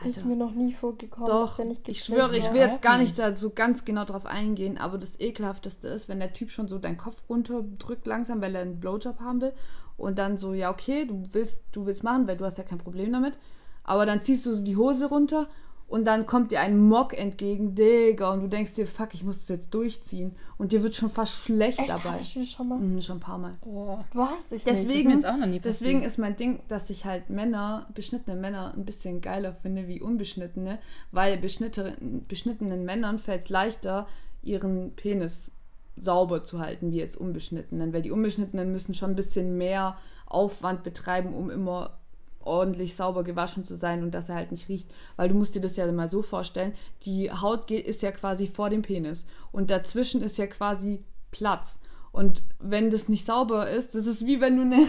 [0.03, 2.81] Ist mir noch nie vorgekommen, Doch, dass er nicht ich geschminkt schwöre, ich will jetzt
[2.81, 3.19] gar nicht nicht.
[3.19, 6.77] da so ganz genau drauf eingehen, aber das ekelhafteste ist, wenn der Typ schon so
[6.77, 9.53] deinen Kopf runterdrückt langsam, weil er einen Blowjob haben will
[9.95, 12.77] und dann so, ja okay, du willst, du willst machen, weil du hast ja kein
[12.77, 13.39] Problem damit,
[13.85, 15.47] aber dann ziehst du so die Hose runter
[15.87, 19.39] und dann kommt dir ein Mock entgegen, Digga, und du denkst dir, fuck, ich muss
[19.39, 22.17] das jetzt durchziehen und dir wird schon fast schlecht Echt, dabei.
[22.17, 22.79] das schon mal?
[22.79, 23.53] Mhm, schon ein paar Mal.
[23.61, 23.99] Oh.
[24.13, 24.51] Was?
[24.51, 26.11] Ich Deswegen, jetzt auch noch nie deswegen passiert.
[26.11, 30.79] ist mein Ding, dass ich halt Männer, beschnittene Männer ein bisschen geiler finde wie unbeschnittene,
[31.11, 34.07] weil beschnittenen, beschnittenen Männern fällt es leichter,
[34.41, 35.51] ihren Penis
[35.97, 40.83] sauber zu halten, wie jetzt unbeschnittenen, weil die unbeschnittenen müssen schon ein bisschen mehr Aufwand
[40.83, 41.99] betreiben, um immer
[42.45, 44.89] ordentlich sauber gewaschen zu sein und dass er halt nicht riecht.
[45.15, 48.69] Weil du musst dir das ja mal so vorstellen, die Haut ist ja quasi vor
[48.69, 51.79] dem Penis und dazwischen ist ja quasi Platz.
[52.11, 54.87] Und wenn das nicht sauber ist, das ist wie wenn du eine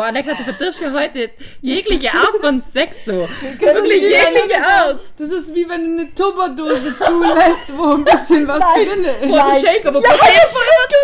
[0.00, 3.28] Boah, Lecker, du verdirbst mir heute jegliche Art von Sex so.
[3.28, 5.00] Das Wirklich ist wie wenn jegliche du- Art.
[5.18, 9.28] Das ist wie wenn du eine Tupperdose zulässt, wo ein bisschen was drin ist.
[9.28, 11.00] Boah, ein Shaker, wo Ja, Protein Shaker,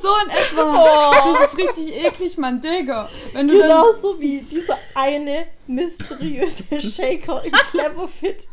[0.00, 1.12] So in etwa.
[1.40, 3.08] Das ist richtig eklig, Mann, Digga.
[3.32, 3.68] Wenn du dann.
[3.68, 8.46] Genauso wie dieser eine mysteriöse Shaker im Clever Fit,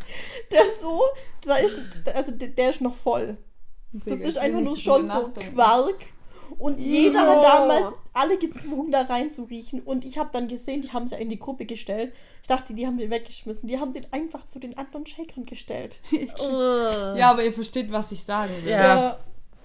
[0.52, 1.04] der so,
[1.46, 1.78] da ist,
[2.12, 3.38] also der, ist noch voll.
[3.94, 5.32] Das Digga, ist einfach nur schon so.
[5.54, 5.96] Quark.
[6.58, 7.36] Und jeder Ja.
[7.36, 9.82] hat damals alle gezwungen, da reinzuriechen.
[9.82, 12.14] Und ich habe dann gesehen, die haben es ja in die Gruppe gestellt.
[12.42, 13.68] Ich dachte, die haben den weggeschmissen.
[13.68, 16.00] Die haben den einfach zu den anderen Shakern gestellt.
[16.42, 18.72] Ja, aber ihr versteht, was ich sagen will.
[18.72, 19.18] Ja.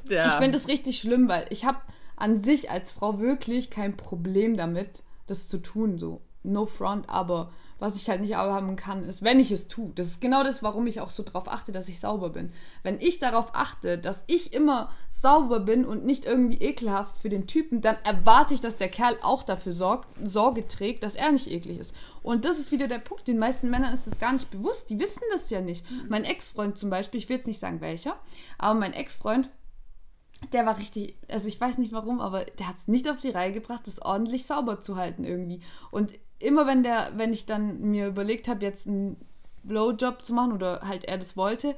[0.08, 0.26] Ja.
[0.26, 1.78] Ich finde es richtig schlimm, weil ich habe
[2.16, 6.20] an sich als Frau wirklich kein Problem damit, das zu tun, so.
[6.42, 9.90] No front, aber Was ich halt nicht haben kann, ist, wenn ich es tue.
[9.96, 12.52] Das ist genau das, warum ich auch so darauf achte, dass ich sauber bin.
[12.84, 17.48] Wenn ich darauf achte, dass ich immer sauber bin und nicht irgendwie ekelhaft für den
[17.48, 21.50] Typen, dann erwarte ich, dass der Kerl auch dafür sorgt, Sorge trägt, dass er nicht
[21.50, 21.92] eklig ist.
[22.22, 23.26] Und das ist wieder der Punkt.
[23.26, 24.88] Den meisten Männern ist das gar nicht bewusst.
[24.88, 25.84] Die wissen das ja nicht.
[26.08, 28.14] Mein Ex-Freund zum Beispiel, ich will jetzt nicht sagen welcher,
[28.58, 29.50] aber mein Ex-Freund,
[30.52, 33.30] der war richtig, also ich weiß nicht warum, aber der hat es nicht auf die
[33.30, 35.62] Reihe gebracht, das ordentlich sauber zu halten irgendwie.
[35.90, 39.16] Und immer wenn der, wenn ich dann mir überlegt habe, jetzt einen
[39.62, 41.74] Blowjob zu machen oder halt er das wollte,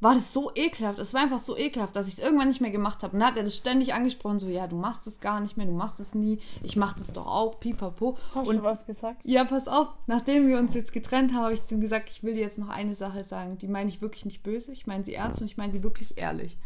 [0.00, 0.98] war das so ekelhaft.
[0.98, 3.14] Es war einfach so ekelhaft, dass ich es irgendwann nicht mehr gemacht habe.
[3.14, 5.66] Und dann hat er das ständig angesprochen, so, ja, du machst es gar nicht mehr,
[5.66, 8.16] du machst es nie, ich mach das doch auch, pipapo.
[8.34, 9.20] Hast und du was gesagt?
[9.24, 12.22] ja, pass auf, nachdem wir uns jetzt getrennt haben, habe ich zu ihm gesagt, ich
[12.22, 13.58] will dir jetzt noch eine Sache sagen.
[13.58, 16.16] Die meine ich wirklich nicht böse, ich meine sie ernst und ich meine sie wirklich
[16.16, 16.56] ehrlich.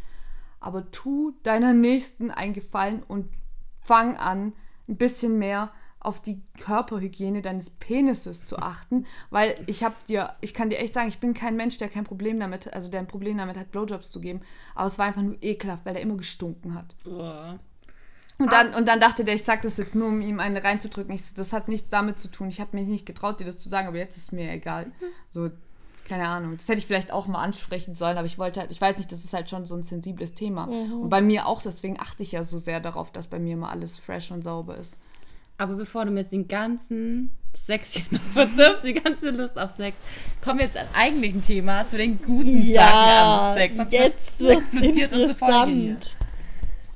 [0.61, 3.29] Aber tu deiner Nächsten einen Gefallen und
[3.83, 4.53] fang an,
[4.89, 5.71] ein bisschen mehr
[6.03, 10.95] auf die Körperhygiene deines Penises zu achten, weil ich habe dir, ich kann dir echt
[10.95, 13.71] sagen, ich bin kein Mensch, der kein Problem damit, also der ein Problem damit hat,
[13.71, 14.41] Blowjobs zu geben,
[14.75, 16.97] aber es war einfach nur ekelhaft, weil er immer gestunken hat.
[17.05, 17.59] Boah.
[18.39, 21.15] Und dann, und dann dachte der, ich sag das jetzt nur, um ihm eine reinzudrücken.
[21.15, 22.49] Ich, das hat nichts damit zu tun.
[22.49, 24.91] Ich habe mich nicht getraut, dir das zu sagen, aber jetzt ist mir egal.
[25.31, 25.51] So,
[26.09, 26.57] keine Ahnung.
[26.57, 29.13] Das hätte ich vielleicht auch mal ansprechen sollen, aber ich wollte halt, ich weiß nicht,
[29.13, 30.65] das ist halt schon so ein sensibles Thema.
[30.65, 33.71] Und bei mir auch, deswegen achte ich ja so sehr darauf, dass bei mir immer
[33.71, 34.99] alles fresh und sauber ist.
[35.63, 39.71] Aber bevor du mir jetzt den ganzen Sex hier noch verdirbst, die ganze Lust auf
[39.71, 39.97] Sex,
[40.43, 43.77] kommen wir jetzt zum eigentlichen Thema, zu den guten Sachen am Sex.
[43.77, 45.99] Sonst jetzt explodiert unsere Folge hier.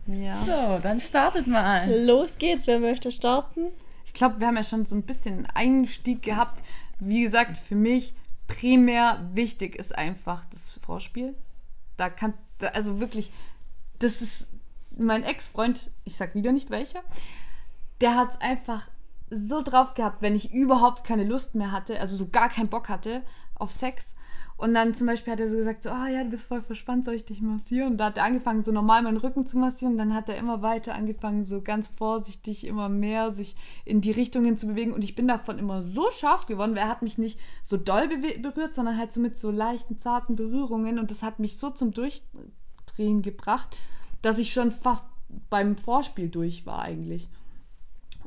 [0.08, 0.40] Ja.
[0.44, 1.88] So, dann startet mal.
[2.04, 3.68] Los geht's, wer möchte starten?
[4.04, 6.60] Ich glaube, wir haben ja schon so ein bisschen einen Einstieg gehabt.
[6.98, 8.14] Wie gesagt, für mich
[8.48, 11.36] primär wichtig ist einfach das Vorspiel.
[11.96, 13.30] Da kann, da, also wirklich,
[14.00, 14.48] das ist
[14.98, 17.04] mein Ex-Freund, ich sag wieder nicht welcher,
[18.00, 18.88] der hat es einfach
[19.30, 22.88] so drauf gehabt, wenn ich überhaupt keine Lust mehr hatte, also so gar keinen Bock
[22.88, 23.22] hatte
[23.54, 24.14] auf Sex.
[24.58, 27.04] Und dann zum Beispiel hat er so gesagt, so, ah ja, du bist voll verspannt,
[27.04, 27.92] soll ich dich massieren?
[27.92, 29.92] Und da hat er angefangen, so normal meinen Rücken zu massieren.
[29.92, 33.54] Und dann hat er immer weiter angefangen, so ganz vorsichtig, immer mehr sich
[33.84, 34.94] in die Richtung hin zu bewegen.
[34.94, 38.08] Und ich bin davon immer so scharf geworden, weil er hat mich nicht so doll
[38.08, 40.98] berührt, sondern halt so mit so leichten, zarten Berührungen.
[40.98, 43.76] Und das hat mich so zum Durchdrehen gebracht,
[44.22, 45.04] dass ich schon fast
[45.50, 47.28] beim Vorspiel durch war eigentlich.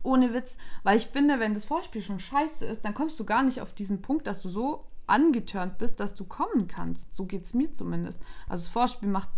[0.03, 3.43] Ohne Witz, weil ich finde, wenn das Vorspiel schon scheiße ist, dann kommst du gar
[3.43, 7.13] nicht auf diesen Punkt, dass du so angeturnt bist, dass du kommen kannst.
[7.13, 8.21] So geht es mir zumindest.
[8.47, 9.29] Also das Vorspiel macht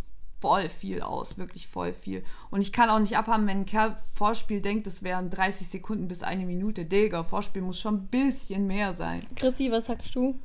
[0.41, 2.23] voll viel aus, wirklich voll viel.
[2.49, 6.07] Und ich kann auch nicht abhaben, wenn ein Kerl Vorspiel denkt, es wären 30 Sekunden
[6.07, 6.85] bis eine Minute.
[6.85, 9.25] Digga, Vorspiel muss schon ein bisschen mehr sein.
[9.35, 10.37] Chrissy, was sagst du?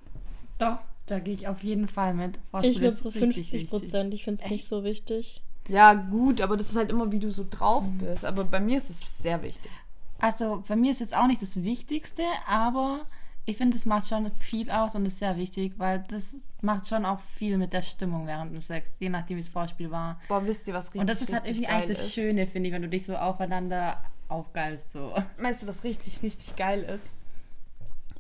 [0.58, 2.38] Doch, da gehe ich auf jeden Fall mit.
[2.50, 3.70] Vorspiel Ich würde so richtig 50 wichtig.
[3.70, 4.14] Prozent.
[4.14, 5.42] Ich finde es nicht so wichtig.
[5.68, 8.24] Ja, gut, aber das ist halt immer, wie du so drauf bist.
[8.24, 9.72] Aber bei mir ist es sehr wichtig.
[10.18, 13.06] Also bei mir ist jetzt auch nicht das Wichtigste, aber
[13.44, 17.04] ich finde, das macht schon viel aus und ist sehr wichtig, weil das macht schon
[17.04, 20.20] auch viel mit der Stimmung während dem Sex, je nachdem wie das Vorspiel war.
[20.28, 22.12] Boah, wisst ihr, was richtig und das ist halt irgendwie eigentlich das?
[22.12, 24.92] Schöne, finde ich, wenn du dich so aufeinander aufgeilst.
[24.92, 25.14] So.
[25.38, 27.12] Weißt du, was richtig, richtig geil ist?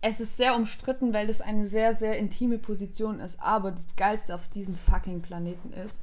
[0.02, 3.40] Es ist sehr umstritten, weil das eine sehr, sehr intime Position ist.
[3.40, 6.00] Aber das Geilste auf diesem fucking Planeten ist,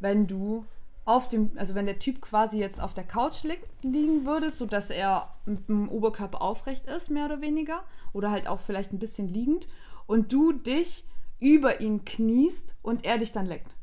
[0.00, 0.64] wenn du
[1.04, 4.90] auf dem, also wenn der Typ quasi jetzt auf der Couch li liegen würde, sodass
[4.90, 9.28] er mit dem Oberkörper aufrecht ist, mehr oder weniger, oder halt auch vielleicht ein bisschen
[9.28, 9.68] liegend,
[10.06, 11.04] und du dich
[11.40, 13.74] über ihn kniest und er dich dann leckt.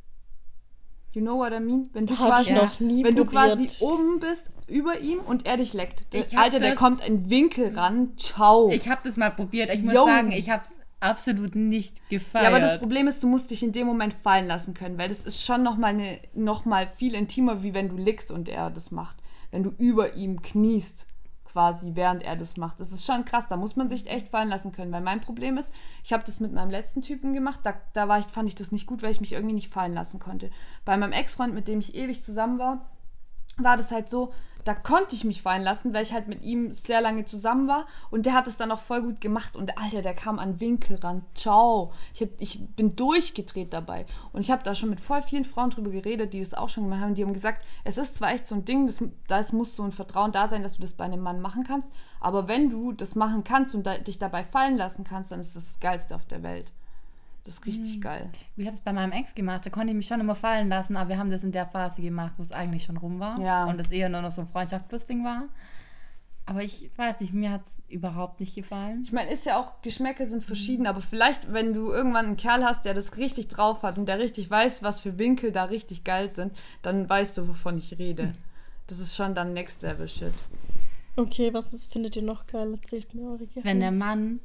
[1.14, 1.90] You know what I mean?
[1.92, 5.58] Wenn du Hab quasi, noch nie wenn du quasi oben bist über ihm und er
[5.58, 6.14] dich leckt.
[6.14, 8.14] Der, Alter, der kommt in Winkel ran.
[8.18, 8.70] Ciao.
[8.72, 9.70] Ich habe das mal probiert.
[9.74, 10.06] Ich muss Yo.
[10.06, 12.44] sagen, ich habe es absolut nicht gefeiert.
[12.44, 15.10] ja, aber das Problem ist, du musst dich in dem Moment fallen lassen können, weil
[15.10, 18.70] das ist schon nochmal eine, noch mal viel intimer, wie wenn du liegst und er
[18.70, 19.18] das macht.
[19.52, 21.08] Wenn du über ihm kniest,
[21.52, 22.80] quasi, während er das macht.
[22.80, 25.58] Das ist schon krass, da muss man sich echt fallen lassen können, weil mein Problem
[25.58, 28.56] ist, ich habe das mit meinem letzten Typen gemacht, da, da war ich, fand ich
[28.56, 30.50] das nicht gut, weil ich mich irgendwie nicht fallen lassen konnte.
[30.86, 32.90] Bei meinem Ex-Freund, mit dem ich ewig zusammen war,
[33.58, 36.71] war das halt so, da konnte ich mich fallen lassen, weil ich halt mit ihm
[36.71, 40.02] sehr lange zusammen war und der hat es dann auch voll gut gemacht und Alter,
[40.02, 41.24] der kam an Winkel ran.
[41.36, 41.93] Ciao.
[42.13, 45.89] Ich, ich bin durchgedreht dabei und ich habe da schon mit voll vielen Frauen drüber
[45.89, 47.15] geredet, die das auch schon gemacht haben.
[47.15, 49.91] Die haben gesagt, es ist zwar echt so ein Ding, das, das muss so ein
[49.91, 53.15] Vertrauen da sein, dass du das bei einem Mann machen kannst, aber wenn du das
[53.15, 56.26] machen kannst und da, dich dabei fallen lassen kannst, dann ist das das Geilste auf
[56.26, 56.71] der Welt.
[57.43, 58.30] Das ist richtig geil.
[58.56, 60.95] Ich habe es bei meinem Ex gemacht, da konnte ich mich schon immer fallen lassen,
[60.95, 63.39] aber wir haben das in der Phase gemacht, wo es eigentlich schon rum war.
[63.39, 63.65] Ja.
[63.65, 65.45] Und es eher nur noch so ein Freundschaft plus Ding war.
[66.45, 69.01] Aber ich weiß nicht, mir hat es überhaupt nicht gefallen.
[69.04, 72.63] Ich meine, ist ja auch, Geschmäcker sind verschieden, aber vielleicht, wenn du irgendwann einen Kerl
[72.63, 76.04] hast, der das richtig drauf hat und der richtig weiß, was für Winkel da richtig
[76.04, 78.34] geil sind, dann weißt du, wovon ich rede.
[78.88, 80.34] Das ist schon dann Next Level Shit.
[81.15, 82.73] Okay, was ist, findet ihr noch geil?
[82.73, 83.63] Erzählt mir eure Geheimnisse.
[83.63, 84.41] Wenn der Mann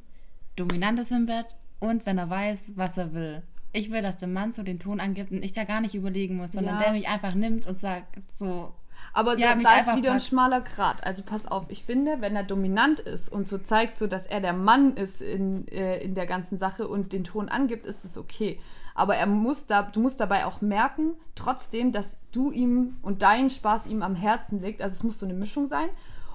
[0.55, 1.47] dominant ist im Bett
[1.79, 3.43] und wenn er weiß, was er will.
[3.73, 6.37] Ich will, dass der Mann so den Ton angibt und ich da gar nicht überlegen
[6.37, 6.81] muss, sondern Ja.
[6.83, 8.07] der mich einfach nimmt und sagt
[8.39, 8.73] so,
[9.13, 10.23] Aber Ja, da, da ist wieder ein packt.
[10.27, 11.03] schmaler Grat.
[11.05, 14.41] Also pass auf, ich finde, wenn er dominant ist und so zeigt, so dass er
[14.41, 18.17] der Mann ist in, äh, in der ganzen Sache und den Ton angibt, ist es
[18.17, 18.59] okay.
[18.95, 23.51] Aber er muss da, du musst dabei auch merken, trotzdem, dass du ihm und dein
[23.51, 24.81] Spaß ihm am Herzen liegt.
[24.81, 25.89] Also es muss so eine Mischung sein.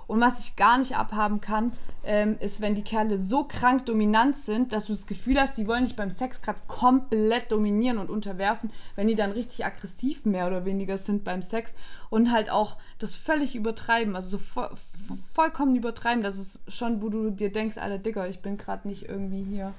[0.07, 1.73] Und was ich gar nicht abhaben kann,
[2.05, 5.69] ähm, ist, wenn die Kerle so krank dominant sind, dass du das Gefühl hast, die
[5.69, 10.47] wollen dich beim Sex gerade komplett dominieren und unterwerfen, wenn die dann richtig aggressiv mehr
[10.49, 11.75] oder weniger sind beim Sex
[12.11, 17.03] und halt auch das völlig übertreiben, also so vo vo- vollkommen übertreiben, das ist schon,
[17.03, 19.73] wo du dir denkst, Alter Digger, ich bin gerade nicht irgendwie hier.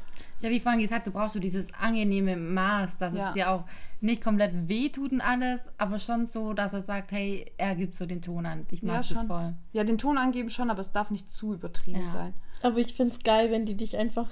[0.43, 3.29] Ja, wie vorhin gesagt, du brauchst so dieses angenehme Maß, dass Ja.
[3.29, 3.63] es dir auch
[4.01, 8.05] nicht komplett wehtut und alles, aber schon so, dass er sagt, hey, er gibt so
[8.05, 8.65] den Ton an.
[8.69, 9.27] Ich mag Ja, das schon.
[9.27, 9.53] voll.
[9.71, 12.11] Ja, den Ton angeben schon, aber es darf nicht zu übertrieben Ja.
[12.11, 12.33] sein.
[12.61, 14.29] Aber ich find's geil, wenn die dich einfach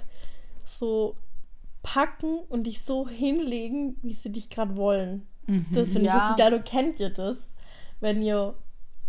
[0.66, 1.16] so
[1.82, 5.26] packen und dich so hinlegen, wie sie dich gerade wollen.
[5.72, 6.54] Das finde ich richtig geil.
[6.54, 7.48] Und kennt ihr das?
[8.00, 8.54] Wenn ihr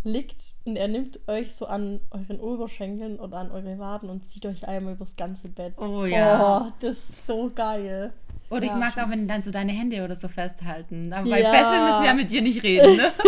[0.04, 4.46] liegt und er nimmt euch so an euren Oberschenkeln oder an eure Waden und zieht
[4.46, 5.74] euch einmal übers ganze Bett.
[5.78, 6.68] Oh ja.
[6.68, 8.14] Oh, das ist so geil.
[8.50, 9.04] Oder ich Ja, mag schon.
[9.04, 11.12] auch, wenn dann so deine Hände oder so festhalten.
[11.14, 11.50] Aber bei Ja.
[11.52, 13.12] Fesseln müssen wir ja mit dir nicht reden, ne?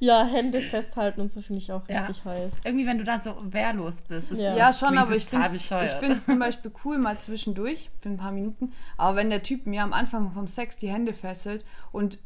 [0.00, 2.00] Ja, Hände festhalten und so finde ich auch Ja.
[2.06, 2.52] richtig heiß.
[2.64, 4.30] Irgendwie, wenn du dann so wehrlos bist.
[4.30, 4.56] Das Ja.
[4.56, 5.46] Ja, schon, aber ich finde
[6.14, 8.72] es zum Beispiel cool, mal zwischendurch, für ein paar Minuten.
[8.96, 12.18] Aber wenn der Typ mir am Anfang vom Sex die Hände fesselt und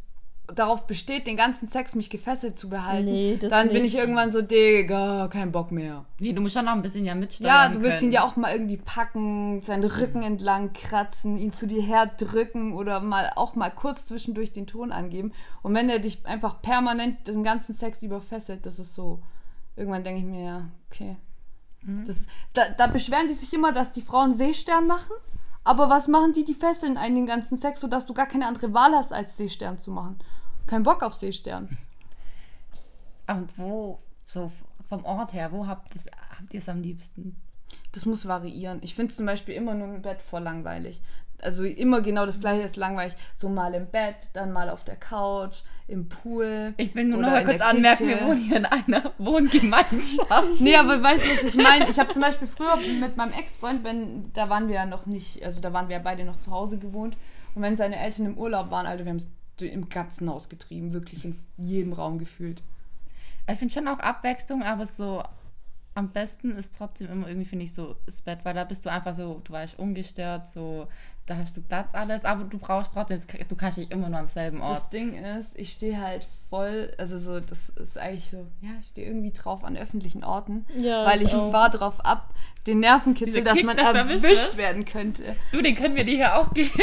[0.47, 3.95] darauf besteht, den ganzen Sex mich gefesselt zu behalten, Nee, das dann bin nicht.
[3.95, 6.05] ich irgendwann so, Digga, kein Bock mehr.
[6.19, 8.11] Nee, du musst schon noch ein bisschen ja mitsteuern Ja, du willst können.
[8.11, 13.01] ihn ja auch mal irgendwie packen, seinen Rücken entlang kratzen, ihn zu dir herdrücken oder
[13.01, 15.33] mal auch mal kurz zwischendurch den Ton angeben.
[15.63, 19.21] Und wenn er dich einfach permanent den ganzen Sex über fesselt, das ist so.
[19.77, 21.17] Irgendwann denke ich mir, ja, okay.
[22.07, 25.13] Das ist, da, da beschweren die sich immer, dass die Frauen Seestern machen.
[25.65, 26.45] Aber was machen die?
[26.45, 29.79] Die fesseln einen den ganzen Sex, sodass du gar keine andere Wahl hast, als Seestern
[29.79, 30.19] zu machen.
[30.67, 31.77] Kein Bock auf Seestern.
[33.27, 34.51] Und wo, so
[34.89, 35.95] vom Ort her, wo habt
[36.53, 37.37] ihr es am liebsten?
[37.93, 38.81] Das muss variieren.
[38.83, 41.01] Ich finde es zum Beispiel immer nur im Bett voll langweilig.
[41.41, 43.15] Also immer genau das gleiche ist langweilig.
[43.37, 46.75] So mal im Bett, dann mal auf der Couch, im Pool.
[46.77, 50.61] Ich will nur noch mal kurz anmerken, wir wohnen hier in einer Wohngemeinschaft.
[50.61, 51.89] Nee, aber weißt du, was ich meine?
[51.91, 55.45] Ich habe zum Beispiel früher mit meinem Ex-Freund, wenn, da waren wir ja noch nicht,
[55.45, 57.17] also da waren wir ja beide noch zu Hause gewohnt.
[57.55, 59.29] Und wenn seine Eltern im Urlaub waren, Alter, wir haben es
[59.63, 62.63] im ganzen Haus getrieben, wirklich in jedem Raum gefühlt.
[63.51, 65.23] Ich finde schon auch Abwechslung, aber so
[65.97, 68.91] am besten ist trotzdem immer irgendwie, finde ich, so das Bett, weil da bist du
[68.91, 70.89] einfach so, du weißt, ungestört, so,
[71.27, 74.27] da hast du Platz, alles, aber du brauchst trotzdem, du kannst nicht immer nur am
[74.27, 74.77] selben Ort.
[74.77, 78.89] Das Ding ist, ich stehe halt voll, also so, das ist eigentlich so, ja, ich
[78.89, 81.53] stehe irgendwie drauf an öffentlichen Orten, Ja, weil ich ich auch.
[81.53, 82.29] war drauf ab,
[82.67, 85.37] den Nervenkitzel, Dieser dass Kick, man dass erwischt, erwischt werden könnte.
[85.53, 86.71] Du, den können wir dir hier auch geben.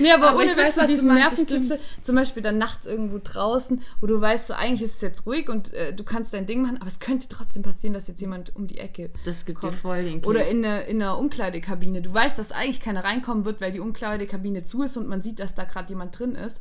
[0.00, 4.20] Nee, aber, Aber ohne Witz, diesen Nervenkitzel, zum Beispiel dann nachts irgendwo draußen, wo du
[4.20, 6.86] weißt, so eigentlich ist es jetzt ruhig und äh, du kannst dein Ding machen, aber
[6.86, 9.80] es könnte trotzdem passieren, dass jetzt jemand um die Ecke Das gibt dir kommt.
[9.80, 10.26] voll den Kick.
[10.26, 12.00] Oder in einer in einer Umkleidekabine.
[12.02, 15.40] Du weißt, dass eigentlich keiner reinkommen wird, weil die Umkleidekabine zu ist und man sieht,
[15.40, 16.60] dass da gerade jemand drin ist.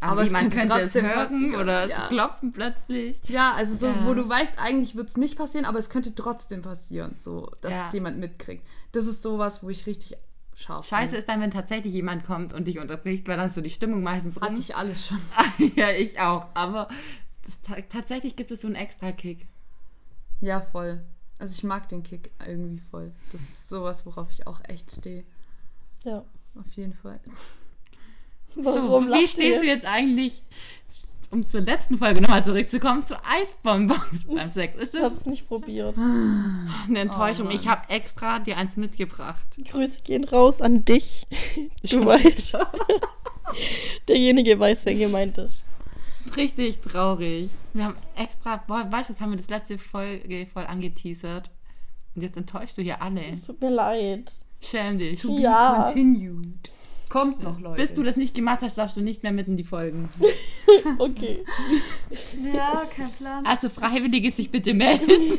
[0.00, 1.54] Aber man könnte es hören passieren.
[1.56, 2.06] oder es ja.
[2.08, 3.18] klopfen plötzlich.
[3.28, 4.06] Ja, also so, Ja.
[4.06, 7.72] wo du weißt, eigentlich wird es nicht passieren, aber es könnte trotzdem passieren, so, dass
[7.72, 7.86] Ja.
[7.88, 8.64] es jemand mitkriegt.
[8.92, 10.16] Das ist sowas, wo ich richtig
[10.54, 11.18] scharf Scheiße bin.
[11.20, 14.02] ist dann, wenn tatsächlich jemand kommt und dich unterbricht, weil dann ist so die Stimmung
[14.02, 14.42] meistens rum.
[14.48, 15.18] Hatte ich alles schon.
[15.76, 16.46] ja, ich auch.
[16.54, 16.88] Aber
[17.44, 19.46] das, ta- tatsächlich gibt es so einen extra Kick.
[20.40, 21.04] Ja, voll.
[21.38, 23.12] Also ich mag den Kick irgendwie voll.
[23.32, 25.24] Das ist sowas, worauf ich auch echt stehe.
[26.04, 26.24] Ja.
[26.58, 27.20] Auf jeden Fall.
[28.64, 29.60] Warum so, wie stehst ihr?
[29.60, 30.42] du jetzt eigentlich,
[31.30, 34.76] um zur letzten Folge nochmal zurückzukommen, zu Eisbonbons beim Sex?
[34.76, 35.96] Ist Ich hab's nicht probiert.
[35.98, 37.48] eine Enttäuschung?
[37.48, 39.46] Oh ich habe extra dir eins mitgebracht.
[39.70, 41.26] Grüße gehen raus an dich.
[41.82, 42.56] Du weißt.
[44.08, 45.62] Derjenige weiß, wer gemeint ist.
[46.36, 47.50] Richtig traurig.
[47.72, 51.50] Wir haben extra, boah, weißt du, das haben wir das letzte Folge voll angeteasert.
[52.14, 53.24] Und jetzt enttäuscht du hier alle.
[53.24, 54.32] Es tut mir leid.
[54.60, 55.20] Schäm dich.
[55.22, 55.84] To be Ja.
[55.86, 56.70] continued.
[57.08, 57.80] Kommt noch, Leute.
[57.80, 60.08] Bis du das nicht gemacht hast, darfst du nicht mehr mitten in die Folgen.
[60.98, 61.42] Okay.
[62.54, 63.46] Ja, kein Plan.
[63.46, 65.08] Also Freiwillige sich bitte melden.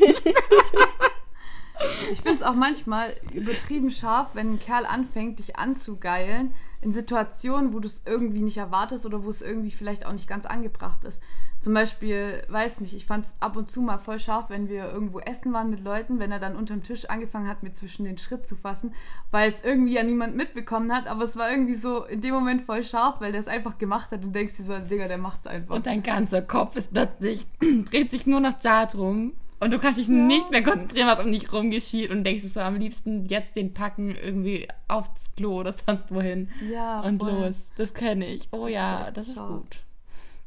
[2.11, 7.73] Ich finde es auch manchmal übertrieben scharf, wenn ein Kerl anfängt, dich anzugeilen in Situationen,
[7.73, 11.03] wo du es irgendwie nicht erwartest oder wo es irgendwie vielleicht auch nicht ganz angebracht
[11.03, 11.21] ist.
[11.59, 14.89] Zum Beispiel, weiß nicht, ich fand es ab und zu mal voll scharf, wenn wir
[14.89, 18.17] irgendwo essen waren mit Leuten, wenn er dann unterm Tisch angefangen hat, mir zwischen den
[18.17, 18.93] Schritt zu fassen,
[19.29, 22.61] weil es irgendwie ja niemand mitbekommen hat, aber es war irgendwie so in dem Moment
[22.61, 25.47] voll scharf, weil der es einfach gemacht hat und denkst dir so, Digga, der macht's
[25.47, 25.75] einfach.
[25.75, 27.45] Und dein ganzer Kopf ist plötzlich,
[27.91, 31.51] dreht sich nur noch darum, Und du kannst dich nicht mehr konzentrieren, was um dich
[31.51, 36.13] rum geschieht und denkst so am liebsten jetzt den packen irgendwie aufs Klo oder sonst
[36.13, 36.49] wohin.
[36.71, 37.31] Ja, Und voll.
[37.31, 37.55] los.
[37.75, 38.47] Das kenne ich.
[38.51, 39.49] Oh Das ist ja, echt das ist scharf.
[39.49, 39.77] gut.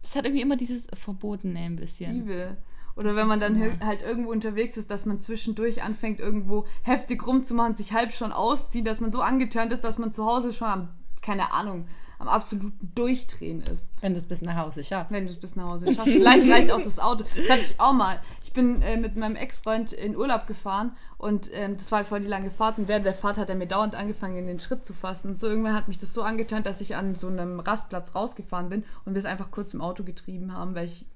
[0.03, 2.23] Das hat irgendwie immer dieses Verbotene ein bisschen.
[2.23, 2.57] Übel.
[2.97, 7.75] Oder wenn man dann halt irgendwo unterwegs ist, dass man zwischendurch anfängt, irgendwo heftig rumzumachen,
[7.75, 10.89] sich halb schon auszieht, dass man so angeturnt ist, dass man zu Hause schon am,
[11.23, 11.87] keine Ahnung,
[12.23, 13.91] am absoluten Durchdrehen ist.
[14.01, 15.13] Wenn du es bis nach Hause schaffst.
[15.13, 16.11] Wenn du es bis nach Hause schaffst.
[16.11, 17.25] Vielleicht reicht auch das Auto.
[17.37, 18.19] Das hatte ich auch mal.
[18.43, 22.27] Ich bin äh, mit meinem Ex-Freund in Urlaub gefahren und ähm, das war voll die
[22.27, 24.93] lange Fahrt und während der Fahrt hat er mir dauernd angefangen, in den Schritt zu
[24.93, 25.31] fassen.
[25.31, 28.69] Und so irgendwann hat mich das so angetönt, dass ich an so einem Rastplatz rausgefahren
[28.69, 31.07] bin und wir es einfach kurz im Auto getrieben haben, weil ich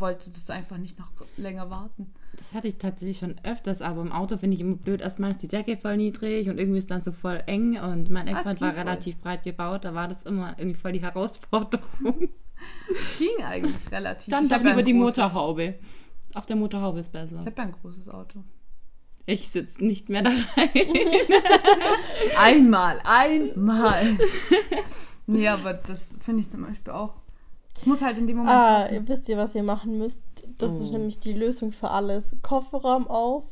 [0.00, 2.12] wollte das einfach nicht noch länger warten.
[2.36, 5.00] Das hatte ich tatsächlich schon öfters, aber im Auto finde ich immer blöd.
[5.00, 8.26] Erstmal ist die Decke voll niedrig und irgendwie ist dann so voll eng und mein
[8.28, 8.82] Ex-Freund ging war voll.
[8.84, 9.84] relativ breit gebaut.
[9.84, 12.28] Da war das immer irgendwie voll die Herausforderung.
[13.18, 14.30] Ging eigentlich relativ.
[14.30, 15.74] Dann ich doch hab ja lieber ein die großes- Motorhaube.
[16.34, 17.38] Auf der Motorhaube ist besser.
[17.40, 18.42] Ich habe ja ein großes Auto.
[19.26, 20.68] Ich sitze nicht mehr da rein.
[22.38, 24.18] Einmal, einmal.
[25.26, 27.14] nee, aber das finde ich zum Beispiel auch.
[27.76, 28.94] Es muss halt in dem Moment Ah, passen.
[28.94, 30.20] ihr wisst ihr, was ihr machen müsst?
[30.58, 30.92] Das ist Oh.
[30.92, 32.34] nämlich die Lösung für alles.
[32.42, 33.44] Kofferraum auf,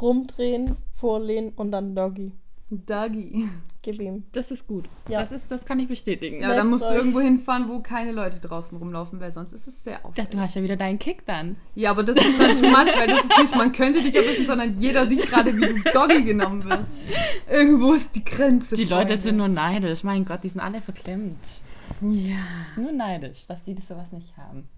[0.00, 2.32] rumdrehen, vorlehnen und dann Doggy.
[2.70, 3.48] Dagi.
[3.80, 4.24] Gib ihm.
[4.32, 4.84] Das ist gut.
[5.08, 5.20] Ja.
[5.20, 6.40] Das, ist, das kann ich bestätigen.
[6.40, 9.66] Ja, Merkt's dann musst du irgendwo hinfahren, wo keine Leute draußen rumlaufen, weil sonst ist
[9.68, 10.34] es sehr Ja, aufregend.
[10.34, 11.56] du hast ja wieder deinen Kick dann.
[11.74, 14.44] Ja, aber das ist schon too much, weil das ist nicht, man könnte dich erwischen,
[14.44, 16.90] sondern jeder sieht gerade, wie du Doggy genommen wirst.
[17.50, 18.76] Irgendwo ist die Grenze.
[18.76, 19.16] Die Leute Freunde.
[19.18, 20.04] sind nur neidisch.
[20.04, 21.38] Mein Gott, die sind alle verklemmt.
[22.00, 22.36] Ja.
[22.74, 24.68] Sind nur neidisch, dass die das sowas nicht haben.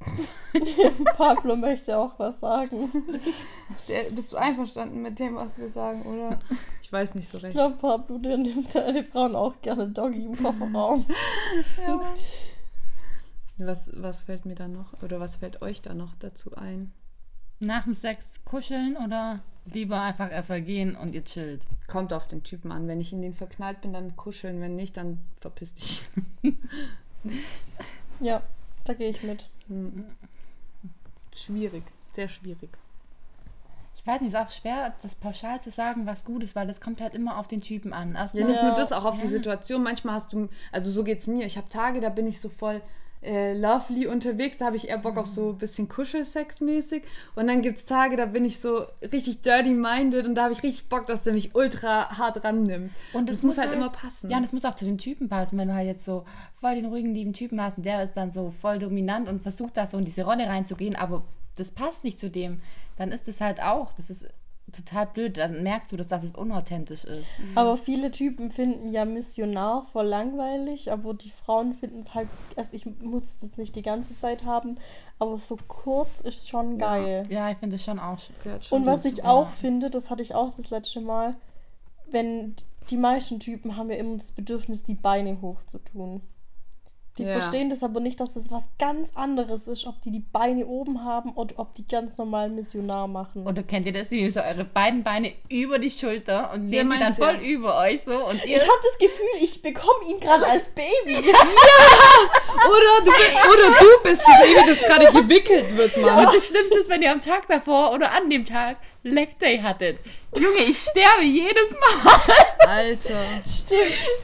[1.16, 2.90] Pablo möchte auch was sagen.
[3.86, 6.38] Der, bist du einverstanden mit dem, was wir sagen, oder?
[6.82, 7.52] Ich weiß nicht so Ich recht.
[7.54, 11.04] glaube, Pablo, der nimmt seine Frauen auch gerne Doggy im Kofferraum.
[13.62, 16.92] Was, was fällt mir da noch, oder was fällt euch da noch dazu ein?
[17.58, 21.62] Nach dem Sex kuscheln oder lieber einfach erstmal gehen und ihr chillt?
[21.86, 22.88] Kommt auf den Typen an.
[22.88, 24.60] Wenn ich in den verknallt bin, dann kuscheln.
[24.60, 26.02] Wenn nicht, dann verpiss dich.
[28.20, 28.42] Ja,
[28.84, 29.48] da gehe ich mit.
[31.34, 31.82] Schwierig.
[32.14, 32.70] Sehr schwierig.
[33.96, 36.66] Ich weiß nicht, es ist auch schwer, das pauschal zu sagen, was gut ist, weil
[36.66, 38.12] das kommt halt immer auf den Typen an.
[38.14, 38.68] Ja, Erstmal, nicht Ja.
[38.68, 39.28] nur das, auch auf die Ja.
[39.30, 39.82] Situation.
[39.82, 41.44] Manchmal hast du, also so geht's mir.
[41.44, 42.80] Ich habe Tage, da bin ich so voll
[43.22, 47.02] äh, lovely unterwegs, da habe ich eher Bock auf so ein bisschen Kuschelsex-mäßig.
[47.34, 50.88] Und dann gibt's Tage, da bin ich so richtig dirty-minded und da habe ich richtig
[50.88, 52.92] Bock, dass der mich ultra hart rannimmt.
[53.12, 54.30] Und das es muss muss halt halt- immer passen.
[54.30, 56.24] Ja, und das muss auch zu den Typen passen, wenn du halt jetzt so
[56.60, 59.76] voll den ruhigen, lieben Typen hast und der ist dann so voll dominant und versucht
[59.76, 61.22] da so in diese Rolle reinzugehen, aber
[61.56, 62.62] das passt nicht zu dem,
[62.96, 64.26] dann ist das halt auch, das ist
[64.72, 67.26] total blöd, dann merkst du, dass das unauthentisch ist.
[67.54, 72.70] Aber viele Typen finden ja Missionar voll langweilig, aber die Frauen finden es halt, also
[72.72, 74.78] ich muss es jetzt nicht die ganze Zeit haben,
[75.18, 77.24] aber so kurz ist schon geil.
[77.28, 80.34] Ja, ich finde das schon auch schon Und was ich auch finde, das hatte ich
[80.34, 81.34] auch das letzte Mal,
[82.10, 82.54] wenn
[82.90, 86.22] die meisten Typen haben ja immer das Bedürfnis, die Beine hoch zu tun.
[87.20, 87.32] Die Ja.
[87.38, 91.04] verstehen das aber nicht, dass das was ganz anderes ist, ob die die Beine oben
[91.04, 93.46] haben oder ob die ganz normal Missionar machen.
[93.46, 96.92] Oder kennt ihr das, die so eure beiden Beine über die Schulter und Ja, lehnt
[96.92, 97.24] sie dann meins, ja.
[97.26, 100.70] voll über euch so und ihr ich habe das Gefühl, ich bekomme ihn gerade als
[100.70, 101.28] Baby.
[101.30, 106.26] Oder du, bist, oder du bist ein Baby, das gerade gewickelt wird, Mann.
[106.26, 109.58] Und das Schlimmste ist, wenn ihr am Tag davor oder an dem Tag Leg Day
[109.58, 109.98] hattet.
[110.34, 112.36] Junge, ich sterbe jedes Mal.
[112.68, 113.20] Alter.
[113.48, 113.80] Stimmt.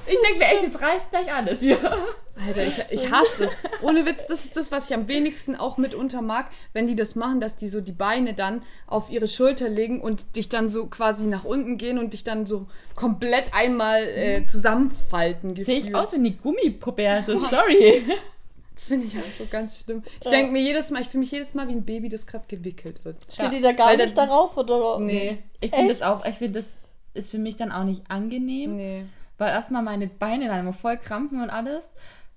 [0.06, 1.78] Ich denke mir echt, jetzt reißt gleich alles hier.
[2.44, 3.50] Alter, ich, ich hasse das.
[3.82, 7.14] Ohne Witz, das ist das, was ich am wenigsten auch mitunter mag, wenn die das
[7.14, 10.86] machen, dass die so die Beine dann auf ihre Schulter legen und dich dann so
[10.86, 15.54] quasi nach unten gehen und dich dann so komplett einmal äh, zusammenfalten.
[15.54, 18.04] Sehe ich aus wie eine Gummipuppe, also sorry.
[18.74, 20.02] Das finde ich auch so ganz schlimm.
[20.20, 22.44] Ich denke mir jedes Mal, ich fühle mich jedes Mal wie ein Baby, das gerade
[22.46, 23.16] gewickelt wird.
[23.32, 24.98] Steht Ja, ihr da gar weil nicht da- darauf oder?
[25.00, 26.66] Nee, Ich finde das auch, ich finde das
[27.14, 29.06] ist für mich dann auch nicht angenehm, nee.
[29.38, 31.84] weil erstmal meine Beine dann immer voll krampfen und alles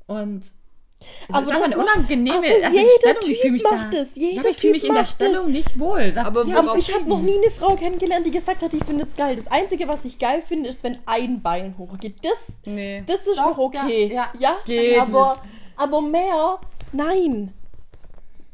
[0.09, 0.53] und es
[1.29, 3.93] Aber ist das eine macht- unangenehme aber also jeder Stellung, ich Typ fühle mich macht
[3.93, 6.11] da, das, jeder ja, ich fühle mich in der Stellung nicht wohl.
[6.11, 8.83] Da- Aber ja, Aber ich habe noch nie eine Frau kennengelernt, die gesagt hat, ich
[8.83, 9.37] finde es geil.
[9.37, 12.15] Das Einzige, was ich geil finde, ist, wenn ein Bein hochgeht.
[12.21, 13.01] Das, Nee.
[13.07, 14.13] das ist Doch, noch okay.
[14.13, 14.99] ja, ja, geht.
[14.99, 15.41] Aber,
[15.77, 16.59] aber mehr,
[16.91, 17.53] nein.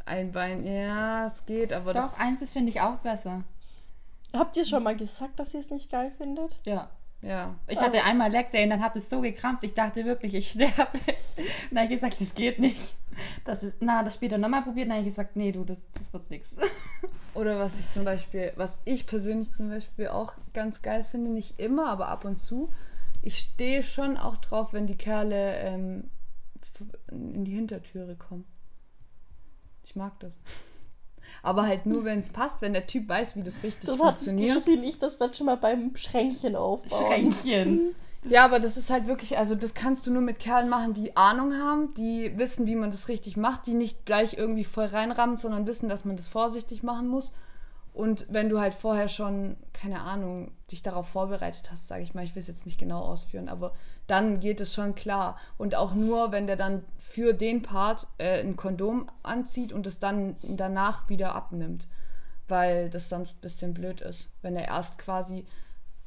[0.06, 2.20] Ein Bein, ja, es geht, aber Doch, das.
[2.20, 3.42] eins ist finde ich auch besser.
[4.34, 6.60] Habt ihr schon mal gesagt, dass ihr es nicht geil findet?
[6.66, 6.92] Ja.
[7.22, 7.56] Ja.
[7.68, 10.52] Ich hatte einmal Leg Day und dann hat es so gekrampft, ich dachte wirklich, ich
[10.52, 11.00] sterbe.
[11.38, 12.96] Und dann habe ich gesagt, das geht nicht.
[13.46, 14.86] Das ist, na, das später nochmal probiert.
[14.86, 16.50] Und dann habe ich gesagt, nee, du, das, das wird nichts.
[17.34, 21.60] Oder was ich zum Beispiel, was ich persönlich zum Beispiel auch ganz geil finde, nicht
[21.60, 22.72] immer, aber ab und zu.
[23.22, 26.10] Ich stehe schon auch drauf, wenn die Kerle ähm,
[27.12, 28.46] in die Hintertüre kommen.
[29.84, 30.40] Ich mag das.
[31.46, 34.64] Aber halt nur, wenn es passt, wenn der Typ weiß, wie das richtig Das funktioniert.
[34.66, 37.06] sie nicht das dann schon mal beim Schränkchen aufbauen.
[37.08, 37.96] Schränkchen.
[38.28, 41.16] Ja, aber das ist halt wirklich, also das kannst du nur mit Kerlen machen, die
[41.16, 45.38] Ahnung haben, die wissen, wie man das richtig macht, die nicht gleich irgendwie voll reinrammen,
[45.38, 47.34] sondern wissen, dass man das vorsichtig machen muss.
[47.96, 52.26] Und wenn du halt vorher schon, keine Ahnung, dich darauf vorbereitet hast, sage ich mal,
[52.26, 53.72] ich will es jetzt nicht genau ausführen, aber
[54.06, 55.38] dann geht es schon klar.
[55.58, 59.98] Und auch nur, wenn der dann für den Part äh, ein Kondom anzieht und es
[59.98, 61.88] dann danach wieder abnimmt.
[62.50, 64.28] Weil das sonst ein bisschen blöd ist.
[64.42, 65.46] Wenn er erst quasi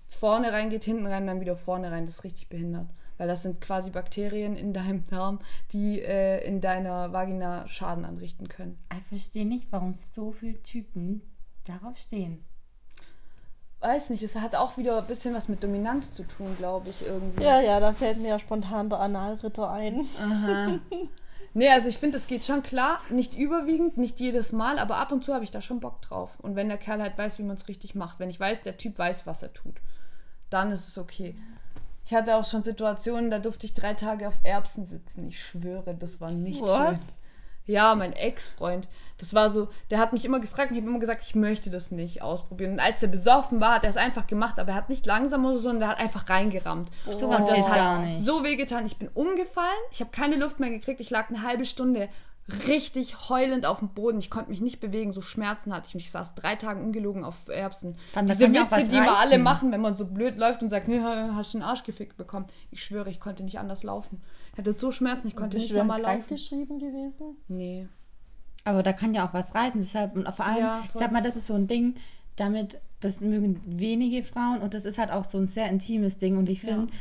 [0.08, 2.04] vorne reingeht, hinten rein, dann wieder vorne rein.
[2.04, 2.90] Das ist richtig behindert.
[3.16, 5.38] Weil das sind quasi Bakterien in deinem Darm,
[5.72, 8.78] die äh, in deiner Vagina Schaden anrichten können.
[8.94, 11.22] Ich verstehe nicht, warum so viele Typen
[11.68, 12.44] darauf stehen.
[13.80, 17.06] Weiß nicht, es hat auch wieder ein bisschen was mit Dominanz zu tun, glaube ich,
[17.06, 17.44] irgendwie.
[17.44, 20.06] Ja, ja, da fällt mir ja spontan der Analritter ein.
[21.54, 25.10] Nee, also ich finde, es geht schon klar, nicht überwiegend, nicht jedes Mal, aber ab
[25.10, 26.38] und zu habe ich da schon Bock drauf.
[26.40, 28.76] Und wenn der Kerl halt weiß, wie man es richtig macht, wenn ich weiß, der
[28.76, 29.80] Typ weiß, was er tut,
[30.50, 31.36] dann ist es okay.
[32.04, 35.26] Ich hatte auch schon Situationen, da durfte ich drei Tage auf Erbsen sitzen.
[35.26, 36.70] Ich schwöre, das war nicht What?
[36.70, 36.98] schön.
[37.64, 38.88] Ja, mein Ex-Freund.
[39.18, 41.70] Das war so, der hat mich immer gefragt und ich habe immer gesagt, ich möchte
[41.70, 42.72] das nicht ausprobieren.
[42.72, 45.44] Und als der besoffen war, hat er es einfach gemacht, aber er hat nicht langsam
[45.44, 46.90] oder so, sondern der hat einfach reingerammt.
[47.10, 48.24] Sowas Und das geht hat gar nicht.
[48.24, 48.86] so wehgetan.
[48.86, 51.00] Ich bin umgefallen, ich habe keine Luft mehr gekriegt.
[51.00, 52.08] Ich lag eine halbe Stunde
[52.66, 54.18] richtig heulend auf dem Boden.
[54.18, 55.94] Ich konnte mich nicht bewegen, so Schmerzen hatte ich.
[55.94, 57.96] Und ich saß drei Tage ungelogen auf Erbsen.
[58.14, 60.70] Dann- da Diese Witze, was die wir alle machen, wenn man so blöd läuft und
[60.70, 62.46] sagt, hast du einen Arsch gefickt bekommen.
[62.70, 64.22] Ich schwöre, ich konnte nicht anders laufen.
[64.52, 66.18] Ich hatte so Schmerzen, ich konnte Bist nicht du normal laufen.
[66.20, 67.36] krankgeschrieben gewesen?
[67.48, 67.88] Nee.
[68.68, 69.80] Aber da kann ja auch was reißen.
[69.80, 71.96] Deshalb, und vor allem, Ja, ich sag mal, das ist so ein Ding,
[72.36, 76.36] damit, das mögen wenige Frauen und das ist halt auch so ein sehr intimes Ding.
[76.36, 76.92] Und ich finde,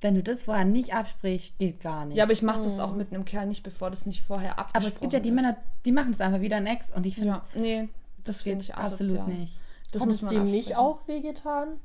[0.00, 2.16] wenn du das vorher nicht absprichst, geht gar nicht.
[2.16, 4.76] Ja, aber ich mache das auch mit einem Kerl nicht, bevor das nicht vorher abgesprochen
[4.86, 5.34] aber es gibt ja die ist.
[5.34, 7.88] Männer, die machen es einfach wieder ein Ex und ich finde, Ja, nee,
[8.18, 9.58] das, das finde geht ich absolut nicht.
[9.92, 11.80] Das Hat muss es dir nicht auch wehgetan?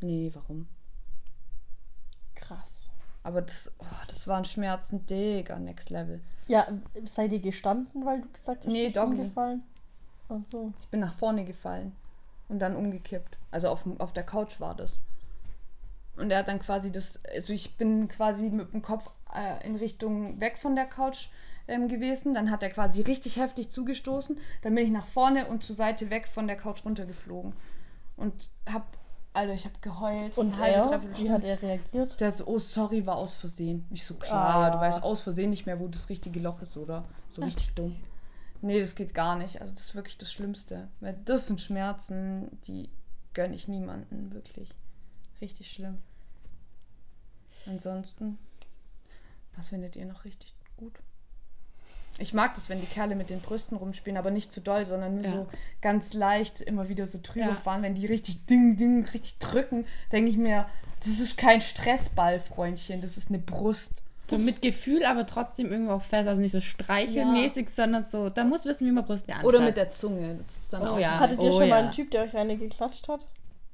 [0.00, 0.66] Nee, warum?
[2.34, 2.83] Krass.
[3.24, 6.20] Aber das, oh, das waren Schmerzen, Digga, next level.
[6.46, 6.68] Ja,
[7.04, 9.64] seid ihr gestanden, weil du gesagt hast, Nee, du bist umgefallen?
[10.28, 10.72] Ach so.
[10.78, 11.92] Ich bin nach vorne gefallen
[12.48, 13.38] und dann umgekippt.
[13.50, 15.00] Also auf, auf der Couch war das.
[16.16, 19.76] Und er hat dann quasi das, also ich bin quasi mit dem Kopf äh, in
[19.76, 21.28] Richtung weg von der Couch
[21.66, 22.34] ähm, gewesen.
[22.34, 24.38] Dann hat er quasi richtig heftig zugestoßen.
[24.62, 27.54] Dann bin ich nach vorne und zur Seite weg von der Couch runtergeflogen.
[28.16, 28.96] Und hab,
[29.34, 30.38] Alter, ich hab geheult.
[30.38, 31.32] Und halbe, er, wie Stunde.
[31.32, 32.20] hat er reagiert?
[32.20, 33.84] Der so, oh sorry, war aus Versehen.
[33.90, 36.76] Ich so, klar, Ah, du weißt aus Versehen nicht mehr, wo das richtige Loch ist,
[36.76, 37.04] oder?
[37.30, 37.96] So richtig dumm.
[38.62, 39.60] Nee, das geht gar nicht.
[39.60, 40.88] Also das ist wirklich das Schlimmste.
[41.00, 42.88] Weil das sind Schmerzen, die
[43.34, 44.70] gönne ich niemanden, wirklich.
[45.40, 45.98] Richtig schlimm.
[47.66, 48.38] Ansonsten,
[49.56, 50.98] was findet ihr noch richtig gut?
[52.18, 55.16] Ich mag das, wenn die Kerle mit den Brüsten rumspielen, aber nicht zu doll, sondern
[55.16, 55.30] nur Ja.
[55.32, 55.46] so
[55.80, 57.56] ganz leicht immer wieder so drüber Ja.
[57.56, 57.82] fahren.
[57.82, 60.66] Wenn die richtig ding, ding, richtig drücken, denke ich mir,
[61.00, 63.90] das ist kein Stressball, Freundchen, das ist eine Brust.
[64.30, 66.26] So mit Gefühl, aber trotzdem irgendwo auch fest.
[66.28, 69.46] Also nicht so streichelmäßig, sondern so, da muss wissen, wie man Brüste anfasst.
[69.46, 70.36] Oder mit der Zunge.
[70.36, 71.18] Das ist dann Oh auch ja.
[71.18, 71.82] Hattet ihr oh schon mal ja.
[71.82, 73.20] einen Typ, der euch eine geklatscht hat?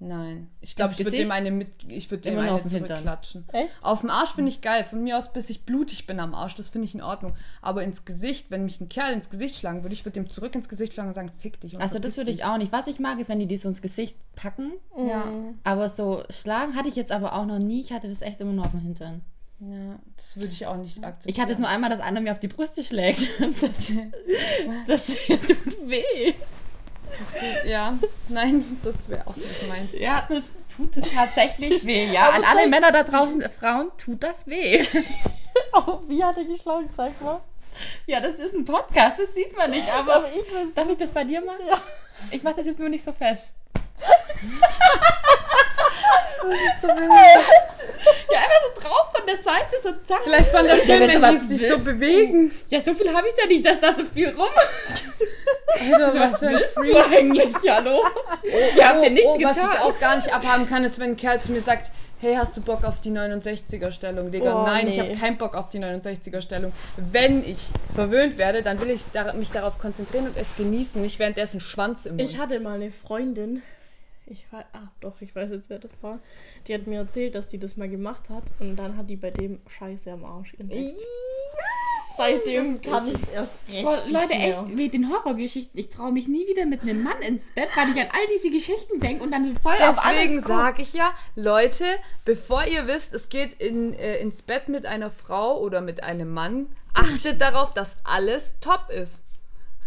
[0.02, 0.48] Nein.
[0.62, 2.88] Ich glaube, ich würde dem eine mit, ich würde dem Immer eine auf den Hintern.
[2.88, 3.44] zurückklatschen.
[3.52, 3.68] Echt?
[3.82, 4.82] Auf dem Arsch finde ich geil.
[4.82, 7.34] Von mir aus, bis ich blutig bin am Arsch, das finde ich in Ordnung.
[7.60, 10.54] Aber ins Gesicht, wenn mich ein Kerl ins Gesicht schlagen würde, ich würde dem zurück
[10.54, 11.74] ins Gesicht schlagen und sagen, fick dich.
[11.76, 12.72] Und Also das würde ich auch nicht.
[12.72, 14.72] Was ich mag, ist, wenn die die so ins Gesicht packen.
[14.96, 15.22] Ja.
[15.64, 17.80] Aber so schlagen hatte ich jetzt aber auch noch nie.
[17.80, 19.20] Ich hatte das echt immer nur auf dem Hintern.
[19.60, 21.34] ja, das würde ich auch nicht akzeptieren.
[21.34, 23.20] Ich hatte es nur einmal, dass einer mir auf die Brüste schlägt.
[24.86, 26.32] Das, das tut weh.
[27.64, 27.98] Ja,
[28.28, 29.90] nein, das wäre auch nicht meins.
[29.92, 30.42] Ja, das
[30.74, 32.06] tut tatsächlich weh.
[32.12, 34.86] Ja, an alle Männer da draußen, Frauen, tut das weh.
[35.72, 36.88] Oh, wie hat er geschlagen?
[36.96, 37.40] Zeig mal.
[38.06, 39.88] Ja, das ist ein Podcast, das sieht man nicht.
[39.92, 41.66] Aber Aber ich weiß darf ich das bei dir machen?
[41.68, 41.80] Ja.
[42.30, 43.52] Ich mache das jetzt nur nicht so fest.
[48.32, 50.22] Ja, einfach so drauf von der Seite, so zack.
[50.24, 52.52] Vielleicht fand das schön, wenn wenn die sich so bewegen.
[52.68, 54.48] Ja, so viel habe ich da nicht, dass da so viel rum.
[55.78, 56.92] Alter, Was, was für ein Freak.
[56.92, 57.70] du eigentlich?
[57.70, 58.00] Hallo?
[58.74, 59.70] Wir haben dir nichts oh, was getan.
[59.74, 61.90] ich auch gar nicht abhaben kann, ist, wenn ein Kerl zu mir sagt,
[62.20, 64.30] hey, hast du Bock auf die 69er Stellung?
[64.30, 65.02] Digga, Oh, nein, ich nee.
[65.02, 66.72] habe keinen Bock auf die 69er Stellung.
[66.96, 69.04] Wenn ich verwöhnt werde, dann will ich
[69.34, 72.28] mich darauf konzentrieren und es genießen, nicht währenddessen Schwanz im Mund.
[72.28, 73.62] Ich hatte mal eine Freundin,
[74.26, 76.20] ich weiß, ah doch, ich weiß jetzt, wer das war.
[76.68, 79.30] Die hat mir erzählt, dass die das mal gemacht hat und dann hat die bei
[79.30, 80.92] dem Scheiße am Arsch entdeckt.
[82.20, 86.28] Seitdem kann ich es erst recht Boah, Leute, echt, mit den Horrorgeschichten, ich traue mich
[86.28, 89.32] nie wieder mit einem Mann ins Bett, weil ich an all diese Geschichten denke und
[89.32, 90.46] dann voll auf Deswegen alles guck.
[90.46, 91.84] sage ich ja, Leute,
[92.26, 96.30] bevor ihr wisst, es geht in, äh, ins Bett mit einer Frau oder mit einem
[96.30, 99.24] Mann, achtet darauf, dass alles top ist.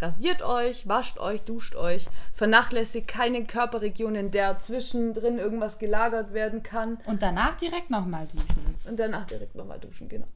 [0.01, 6.63] Rasiert euch, wascht euch, duscht euch, vernachlässigt keine Körperregion, in der zwischendrin irgendwas gelagert werden
[6.63, 6.97] kann.
[7.05, 8.75] Und danach direkt nochmal duschen.
[8.85, 10.27] Und danach direkt nochmal duschen, genau.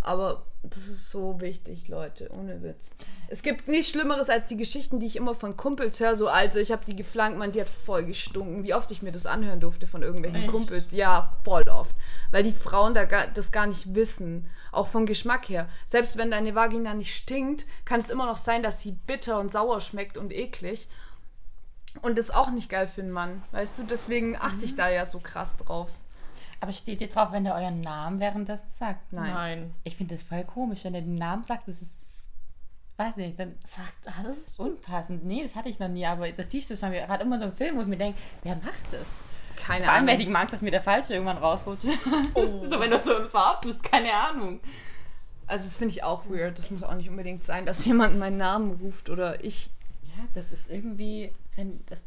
[0.00, 2.90] Aber das ist so wichtig, Leute, ohne Witz.
[3.28, 6.16] Es gibt nichts Schlimmeres als die Geschichten, die ich immer von Kumpels höre.
[6.16, 8.64] So, also ich habe die geflankt, man, die hat voll gestunken.
[8.64, 10.50] Wie oft ich mir das anhören durfte von irgendwelchen Echt?
[10.50, 10.92] Kumpels.
[10.92, 11.94] Ja, voll oft.
[12.30, 14.48] Weil die Frauen da gar, das gar nicht wissen.
[14.72, 15.68] Auch vom Geschmack her.
[15.86, 19.52] Selbst wenn deine Vagina nicht stinkt, kann es immer noch sein, dass sie bitter und
[19.52, 20.88] sauer schmeckt und eklig.
[22.02, 23.42] Und das ist auch nicht geil für einen Mann.
[23.52, 25.90] Weißt du, deswegen achte ich da ja so krass drauf.
[26.60, 29.12] Aber steht ihr drauf, wenn der euren Namen währenddessen sagt?
[29.12, 29.72] Nein.
[29.84, 32.00] Ich finde das voll komisch, wenn er den Namen sagt, das ist.
[32.96, 34.54] Weiß nicht, dann Sagt alles?
[34.56, 35.24] unpassend.
[35.24, 37.52] Nee, das hatte ich noch nie, aber das siehst du schon gerade immer so im
[37.54, 39.06] Film, wo ich mir denke, wer macht das?
[39.54, 40.06] Keine Vor allem, Ahnung.
[40.08, 41.86] wer die mag, dass mir der Falsche irgendwann rausrutscht.
[42.34, 44.58] so, wenn du so in Farb bist, keine Ahnung.
[45.46, 46.58] Also das finde ich auch weird.
[46.58, 49.70] Das muss auch nicht unbedingt sein, dass jemand meinen Namen ruft oder ich.
[50.02, 51.32] Ja, das ist irgendwie,
[51.86, 52.00] das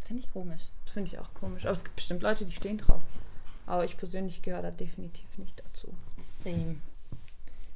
[0.00, 0.62] finde ich komisch.
[0.84, 1.64] Das finde ich auch komisch.
[1.66, 3.02] Aber es gibt bestimmt Leute, die stehen drauf.
[3.68, 5.92] Aber ich persönlich gehöre da definitiv nicht dazu.
[6.42, 6.76] Same.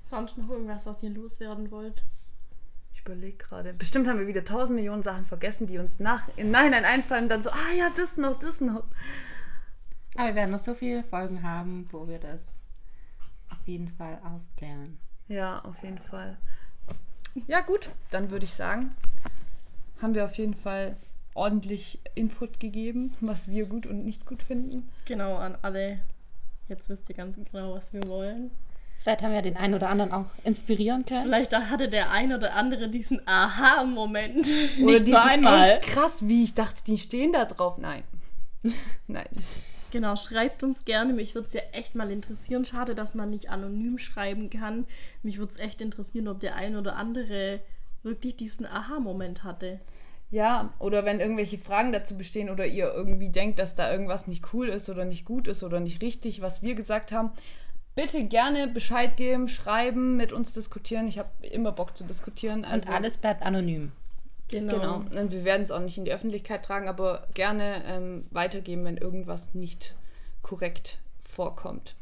[0.08, 2.04] Sonst noch irgendwas, was ihr loswerden wollt?
[2.94, 3.74] Ich überlege gerade.
[3.74, 7.28] Bestimmt haben wir wieder tausend Millionen Sachen vergessen, die uns nach im Nachhinein einfallen und
[7.28, 8.84] dann so, ah ja, das noch, das noch.
[10.16, 12.58] Aber wir werden noch so viele Folgen haben, wo wir das
[13.50, 14.98] auf jeden Fall aufklären.
[15.28, 16.38] Ja, auf jeden Fall.
[17.46, 18.94] Ja, gut, dann würde ich sagen,
[20.00, 20.96] haben wir auf jeden Fall
[21.34, 24.88] ordentlich Input gegeben, was wir gut und nicht gut finden.
[25.06, 26.00] Genau, an alle.
[26.68, 28.50] Jetzt wisst ihr ganz genau, was wir wollen.
[29.02, 31.24] Vielleicht haben wir den einen oder anderen auch inspirieren können.
[31.24, 34.36] Vielleicht hatte der ein oder andere diesen Aha-Moment.
[34.36, 34.44] Oder
[34.92, 35.70] Nicht die nur sind einmal.
[35.70, 37.78] echt krass, wie ich dachte, die stehen da drauf.
[37.78, 38.04] Nein.
[39.08, 39.26] Nein.
[39.90, 41.12] Genau, schreibt uns gerne.
[41.12, 42.64] Mich würde es ja echt mal interessieren.
[42.64, 44.86] Schade, dass man nicht anonym schreiben kann.
[45.24, 47.60] Mich würde es echt interessieren, ob der ein oder andere
[48.04, 49.80] wirklich diesen Aha-Moment hatte.
[50.32, 54.54] Ja, oder wenn irgendwelche Fragen dazu bestehen oder ihr irgendwie denkt, dass da irgendwas nicht
[54.54, 57.32] cool ist oder nicht gut ist oder nicht richtig, was wir gesagt haben,
[57.94, 61.06] bitte gerne Bescheid geben, schreiben, mit uns diskutieren.
[61.06, 62.64] Ich habe immer Bock zu diskutieren.
[62.64, 63.92] Also, Und alles bleibt anonym.
[64.48, 64.72] Genau.
[64.72, 65.20] Genau.
[65.20, 68.96] Und wir werden es auch nicht in die Öffentlichkeit tragen, aber gerne ähm, weitergeben, wenn
[68.96, 69.96] irgendwas nicht
[70.40, 71.94] korrekt vorkommt.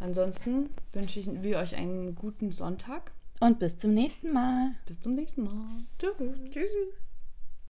[0.00, 3.12] Ansonsten wünsche ich wir euch einen guten Sonntag.
[3.40, 4.72] Und bis zum nächsten Mal.
[4.84, 5.82] Bis zum nächsten Mal.
[5.98, 6.52] Tschüss.
[6.52, 6.70] Tschüss.